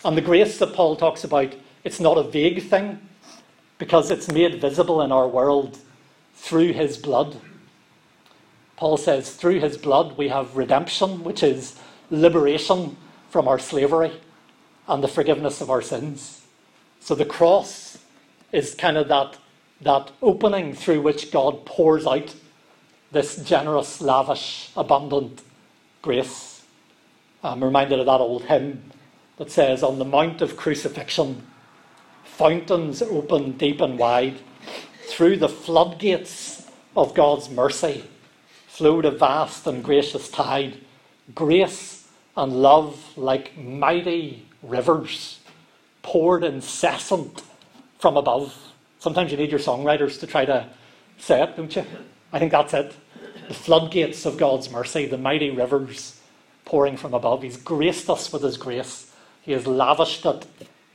[0.04, 3.00] And the grace that Paul talks about, it's not a vague thing
[3.78, 5.78] because it's made visible in our world
[6.34, 7.36] through his blood.
[8.76, 11.78] Paul says, through his blood we have redemption, which is
[12.10, 12.96] liberation
[13.30, 14.12] from our slavery
[14.88, 16.44] and the forgiveness of our sins.
[17.00, 17.98] So the cross
[18.52, 19.38] is kind of that,
[19.84, 22.34] that opening through which God pours out
[23.12, 25.42] this generous, lavish, abundant
[26.02, 26.64] grace.
[27.42, 28.90] I'm reminded of that old hymn
[29.36, 31.46] that says, On the Mount of Crucifixion,
[32.24, 34.40] fountains open deep and wide.
[35.06, 38.04] Through the floodgates of God's mercy
[38.66, 40.80] flowed a vast and gracious tide,
[41.34, 45.38] grace and love like mighty rivers
[46.02, 47.42] poured incessant
[47.98, 48.73] from above.
[49.04, 50.66] Sometimes you need your songwriters to try to
[51.18, 51.84] say it, don't you?
[52.32, 52.96] I think that's it.
[53.48, 56.18] The floodgates of God's mercy, the mighty rivers
[56.64, 57.42] pouring from above.
[57.42, 60.46] He's graced us with His grace, He has lavished it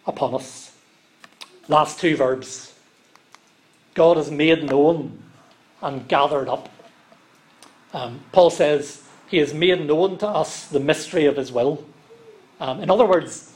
[0.08, 0.76] upon us.
[1.68, 2.74] Last two verbs.
[3.94, 5.22] God has made known
[5.80, 6.68] and gathered up.
[7.94, 11.86] Um, Paul says, He has made known to us the mystery of His will.
[12.60, 13.54] Um, in other words,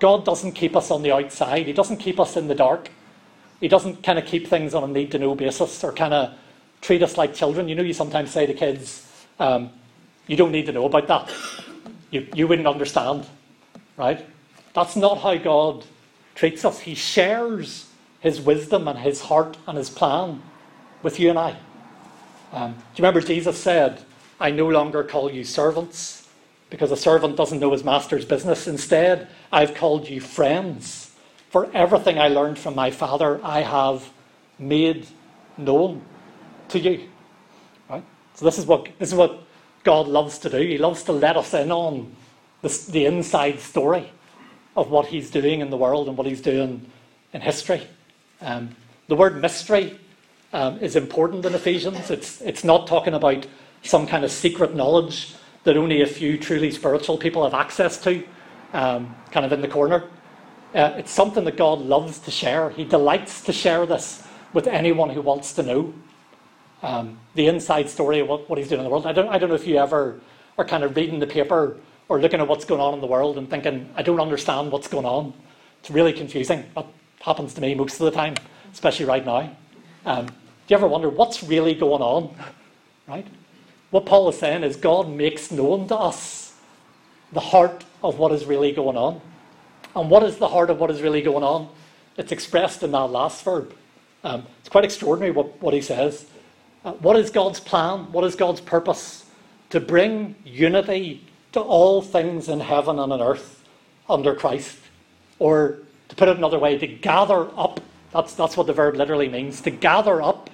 [0.00, 2.90] God doesn't keep us on the outside, He doesn't keep us in the dark.
[3.62, 6.34] He doesn't kind of keep things on a need to know basis or kind of
[6.80, 7.68] treat us like children.
[7.68, 9.08] You know, you sometimes say to kids,
[9.38, 9.70] um,
[10.26, 11.32] You don't need to know about that.
[12.10, 13.24] You, you wouldn't understand,
[13.96, 14.26] right?
[14.74, 15.84] That's not how God
[16.34, 16.80] treats us.
[16.80, 17.86] He shares
[18.18, 20.42] His wisdom and His heart and His plan
[21.04, 21.56] with you and I.
[22.52, 24.02] Um, do you remember Jesus said,
[24.40, 26.28] I no longer call you servants
[26.68, 28.66] because a servant doesn't know his master's business.
[28.66, 31.11] Instead, I've called you friends.
[31.52, 34.10] For everything I learned from my Father, I have
[34.58, 35.06] made
[35.58, 36.00] known
[36.70, 37.10] to you.
[37.90, 38.02] Right?
[38.36, 39.38] So this is what this is what
[39.84, 40.56] God loves to do.
[40.56, 42.16] He loves to let us in on
[42.62, 44.10] the, the inside story
[44.78, 46.90] of what He's doing in the world and what He's doing
[47.34, 47.86] in history.
[48.40, 48.74] Um,
[49.08, 50.00] the word mystery
[50.54, 52.10] um, is important in Ephesians.
[52.10, 53.46] It's, it's not talking about
[53.82, 55.34] some kind of secret knowledge
[55.64, 58.24] that only a few truly spiritual people have access to,
[58.72, 60.08] um, kind of in the corner.
[60.74, 62.70] Uh, it's something that God loves to share.
[62.70, 65.94] He delights to share this with anyone who wants to know
[66.82, 69.06] um, the inside story of what, what he's doing in the world.
[69.06, 70.20] I don't, I don't know if you ever
[70.56, 71.76] are kind of reading the paper
[72.08, 74.88] or looking at what's going on in the world and thinking, I don't understand what's
[74.88, 75.32] going on.
[75.80, 76.64] It's really confusing.
[76.74, 76.86] That
[77.20, 78.34] happens to me most of the time,
[78.72, 79.54] especially right now.
[80.04, 80.32] Um, do
[80.68, 82.34] you ever wonder what's really going on?
[83.08, 83.26] Right?
[83.90, 86.54] What Paul is saying is God makes known to us
[87.32, 89.20] the heart of what is really going on.
[89.94, 91.68] And what is the heart of what is really going on?
[92.16, 93.74] It's expressed in that last verb.
[94.24, 96.26] Um, it's quite extraordinary what, what he says.
[96.84, 98.10] Uh, what is God's plan?
[98.12, 99.26] What is God's purpose?
[99.70, 103.64] To bring unity to all things in heaven and on earth
[104.08, 104.78] under Christ.
[105.38, 105.78] Or
[106.08, 107.80] to put it another way, to gather up.
[108.12, 109.60] That's, that's what the verb literally means.
[109.62, 110.50] To gather up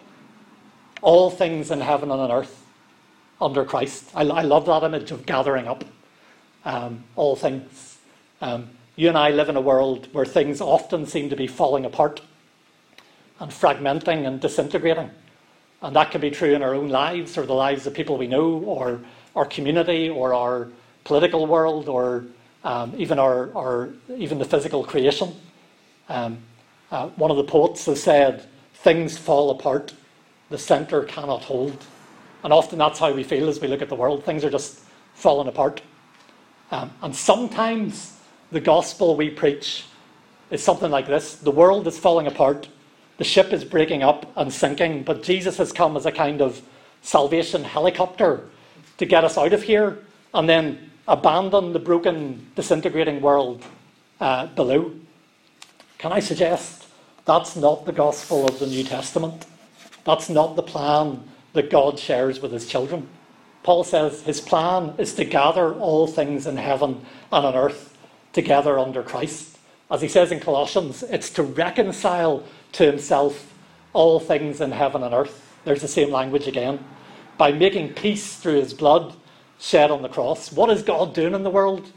[1.02, 2.64] all things in heaven and on earth
[3.40, 4.10] under Christ.
[4.14, 5.84] I, I love that image of gathering up
[6.64, 7.98] um, all things.
[8.40, 11.84] Um, you and I live in a world where things often seem to be falling
[11.84, 12.20] apart
[13.38, 15.08] and fragmenting and disintegrating.
[15.80, 18.26] And that can be true in our own lives or the lives of people we
[18.26, 19.00] know or
[19.36, 20.66] our community or our
[21.04, 22.24] political world or
[22.64, 25.32] um, even, our, our, even the physical creation.
[26.08, 26.38] Um,
[26.90, 29.94] uh, one of the poets has said, Things fall apart,
[30.50, 31.84] the centre cannot hold.
[32.42, 34.24] And often that's how we feel as we look at the world.
[34.24, 34.80] Things are just
[35.14, 35.82] falling apart.
[36.72, 38.17] Um, and sometimes
[38.50, 39.84] the gospel we preach
[40.50, 42.68] is something like this the world is falling apart,
[43.18, 46.62] the ship is breaking up and sinking, but Jesus has come as a kind of
[47.02, 48.48] salvation helicopter
[48.96, 49.98] to get us out of here
[50.34, 53.64] and then abandon the broken, disintegrating world
[54.20, 54.92] uh, below.
[55.98, 56.86] Can I suggest
[57.24, 59.46] that's not the gospel of the New Testament?
[60.04, 61.22] That's not the plan
[61.52, 63.08] that God shares with his children.
[63.62, 67.97] Paul says his plan is to gather all things in heaven and on earth
[68.32, 69.58] together under Christ.
[69.90, 73.54] As he says in Colossians, it's to reconcile to himself
[73.92, 75.56] all things in heaven and earth.
[75.64, 76.84] There's the same language again.
[77.36, 79.14] By making peace through his blood
[79.58, 80.52] shed on the cross.
[80.52, 81.90] What is God doing in the world?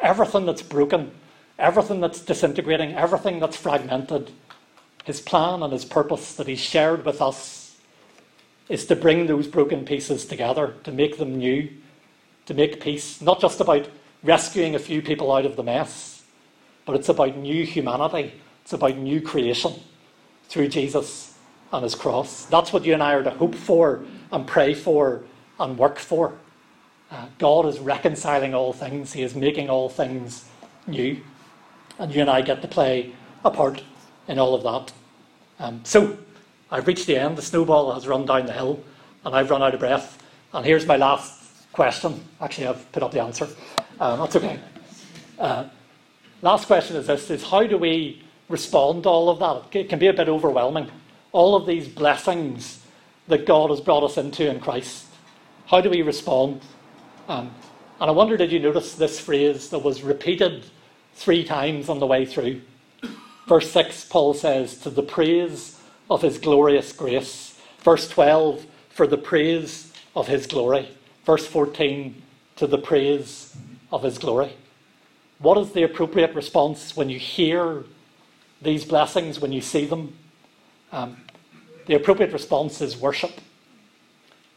[0.00, 1.10] Everything that's broken,
[1.58, 4.30] everything that's disintegrating, everything that's fragmented.
[5.04, 7.76] His plan and his purpose that he shared with us
[8.68, 11.70] is to bring those broken pieces together, to make them new,
[12.46, 13.20] to make peace.
[13.20, 13.88] Not just about
[14.22, 16.22] rescuing a few people out of the mess,
[16.84, 18.32] but it's about new humanity.
[18.62, 19.74] It's about new creation
[20.48, 21.36] through Jesus
[21.72, 22.46] and his cross.
[22.46, 25.22] That's what you and I are to hope for and pray for
[25.58, 26.34] and work for.
[27.10, 30.44] Uh, God is reconciling all things, He is making all things
[30.86, 31.20] new.
[31.98, 33.12] And you and I get to play
[33.44, 33.82] a part
[34.26, 34.92] in all of that.
[35.58, 36.18] Um, so,
[36.70, 38.84] I've reached the end, the snowball has run down the hill,
[39.24, 40.22] and I've run out of breath.
[40.52, 41.37] And here's my last
[41.72, 42.22] question.
[42.40, 43.48] Actually, I've put up the answer.
[44.00, 44.58] Um, that's okay.
[45.38, 45.68] Uh,
[46.42, 49.78] last question is this is how do we respond to all of that?
[49.78, 50.90] It can be a bit overwhelming.
[51.32, 52.80] All of these blessings
[53.28, 55.06] that God has brought us into in Christ.
[55.66, 56.62] How do we respond?
[57.28, 57.50] Um,
[58.00, 60.64] and I wonder, did you notice this phrase that was repeated
[61.14, 62.62] three times on the way through?
[63.46, 67.58] Verse 6, Paul says, To the praise of his glorious grace.
[67.80, 70.88] Verse 12, for the praise of his glory.
[71.28, 72.22] Verse 14,
[72.56, 73.54] to the praise
[73.92, 74.54] of his glory.
[75.40, 77.84] What is the appropriate response when you hear
[78.62, 80.16] these blessings, when you see them?
[80.90, 81.18] Um,
[81.84, 83.42] the appropriate response is worship,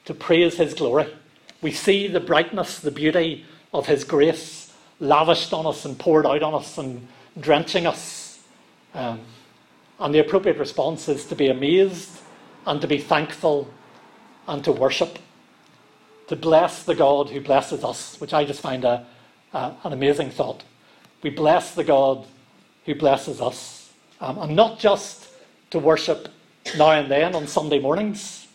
[0.06, 1.14] to praise his glory.
[1.62, 3.44] We see the brightness, the beauty
[3.74, 7.06] of his grace lavished on us and poured out on us and
[7.38, 8.40] drenching us.
[8.94, 9.20] Um,
[10.00, 12.22] and the appropriate response is to be amazed
[12.66, 13.68] and to be thankful
[14.48, 15.20] and to worship,
[16.32, 19.06] to bless the God who blesses us, which I just find a,
[19.54, 20.64] a an amazing thought.
[21.24, 22.26] We bless the God
[22.86, 25.28] who blesses us, um, and not just
[25.72, 26.30] to worship
[26.78, 28.48] now and then on Sunday mornings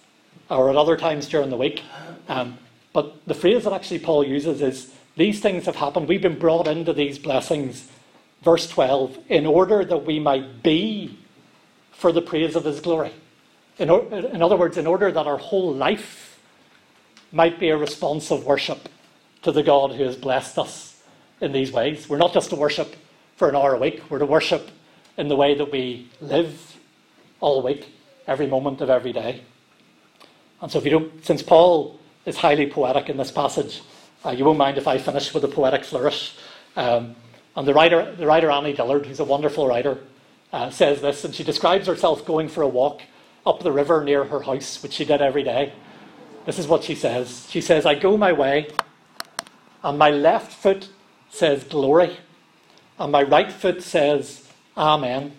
[0.49, 1.83] or at other times during the week.
[2.31, 2.57] Um,
[2.95, 6.09] but the phrase that actually Paul uses is these things have happened.
[6.09, 7.91] We've been brought into these blessings,
[8.41, 11.18] verse 12, in order that we might be
[11.93, 13.12] for the praise of his glory.
[13.79, 16.26] In, in other words, in order that our whole life
[17.33, 18.89] might be a response of worship
[19.43, 21.03] to the God who has blessed us
[21.41, 22.09] in these ways.
[22.09, 22.97] We're not just to worship
[23.37, 24.70] for an hour a week, we're to worship
[25.16, 26.77] in the way that we live
[27.41, 27.93] all week,
[28.27, 29.43] every moment of every day.
[30.61, 33.83] And so, if you don't, since Paul is highly poetic in this passage,
[34.24, 36.35] uh, you won't mind if I finish with a poetic flourish.
[36.74, 37.14] Um,
[37.55, 39.99] and the writer, the writer Annie Dillard, who's a wonderful writer,
[40.53, 43.03] uh, says this, and she describes herself going for a walk
[43.45, 45.72] up the river near her house, which she did every day.
[46.47, 47.49] This is what she says.
[47.51, 48.68] She says, I go my way,
[49.82, 50.88] and my left foot
[51.28, 52.16] says glory,
[53.01, 55.32] and my right foot says amen.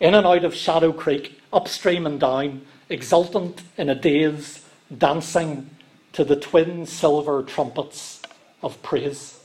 [0.00, 4.64] In and out of Shadow Creek, upstream and down, exultant in a daze,
[4.96, 5.68] dancing
[6.14, 8.22] to the twin silver trumpets
[8.62, 9.38] of praise.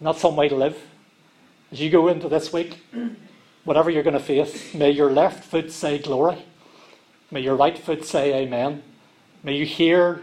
[0.00, 0.80] Not some way to live.
[1.70, 2.78] As you go into this week,
[3.64, 6.38] whatever you're going to face, may your left foot say glory.
[7.30, 8.82] May your right foot say amen.
[9.44, 10.22] May you hear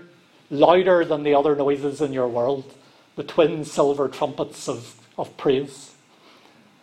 [0.50, 2.74] louder than the other noises in your world
[3.16, 5.92] the twin silver trumpets of, of praise.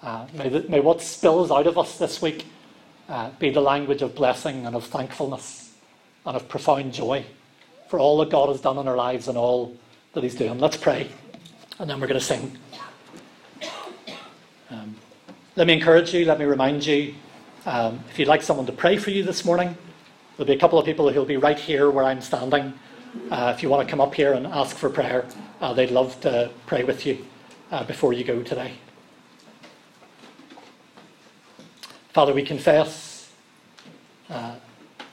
[0.02, 2.44] Uh, may, the, may what spills out of us this week
[3.08, 5.74] uh, be the language of blessing and of thankfulness
[6.26, 7.24] and of profound joy
[7.88, 9.74] for all that God has done in our lives and all
[10.12, 10.58] that He's doing.
[10.58, 11.08] Let's pray,
[11.78, 12.58] and then we're going to sing.
[14.68, 14.94] Um,
[15.54, 17.14] let me encourage you, let me remind you
[17.64, 19.74] um, if you'd like someone to pray for you this morning,
[20.36, 22.74] there'll be a couple of people who'll be right here where I'm standing.
[23.30, 25.26] Uh, if you want to come up here and ask for prayer,
[25.60, 27.24] uh, they'd love to pray with you
[27.70, 28.74] uh, before you go today.
[32.12, 33.32] Father, we confess
[34.28, 34.56] uh,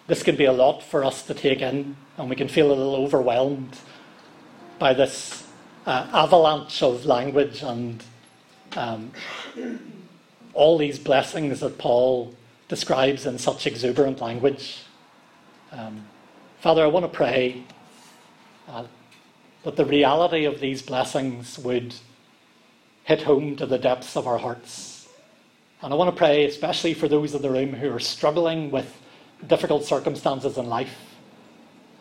[0.08, 2.76] this can be a lot for us to take in, and we can feel a
[2.76, 3.78] little overwhelmed
[4.80, 5.48] by this
[5.86, 8.04] uh, avalanche of language and
[8.76, 9.12] um,
[10.54, 12.36] all these blessings that Paul
[12.68, 14.83] describes in such exuberant language.
[15.74, 16.06] Um,
[16.60, 17.64] Father, I want to pray
[18.68, 18.86] uh,
[19.64, 21.96] that the reality of these blessings would
[23.06, 25.08] hit home to the depths of our hearts.
[25.82, 29.02] And I want to pray, especially for those in the room who are struggling with
[29.48, 30.96] difficult circumstances in life.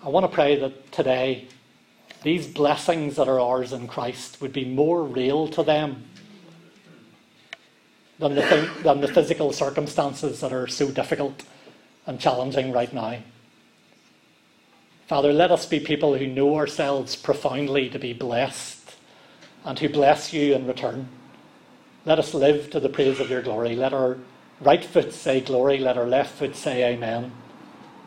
[0.04, 1.48] I want to pray that today
[2.22, 6.04] these blessings that are ours in Christ would be more real to them
[8.18, 11.42] than the, than the physical circumstances that are so difficult
[12.06, 13.16] and challenging right now.
[15.06, 18.94] Father, let us be people who know ourselves profoundly to be blessed
[19.64, 21.08] and who bless you in return.
[22.04, 23.76] Let us live to the praise of your glory.
[23.76, 24.18] Let our
[24.60, 27.32] right foot say glory, let our left foot say amen.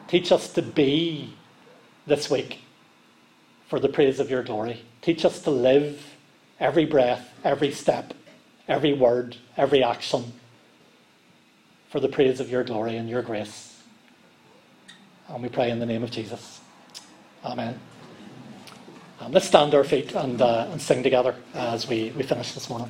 [0.08, 1.34] Teach us to be
[2.08, 2.60] this week
[3.68, 4.82] for the praise of your glory.
[5.02, 6.16] Teach us to live
[6.60, 8.14] every breath, every step,
[8.68, 10.34] every word, every action
[11.90, 13.82] for the praise of your glory and your grace.
[15.30, 16.55] And we pray in the name of Jesus.
[17.46, 17.80] Amen.
[19.20, 22.54] Um, let's stand to our feet and, uh, and sing together as we, we finish
[22.54, 22.90] this morning.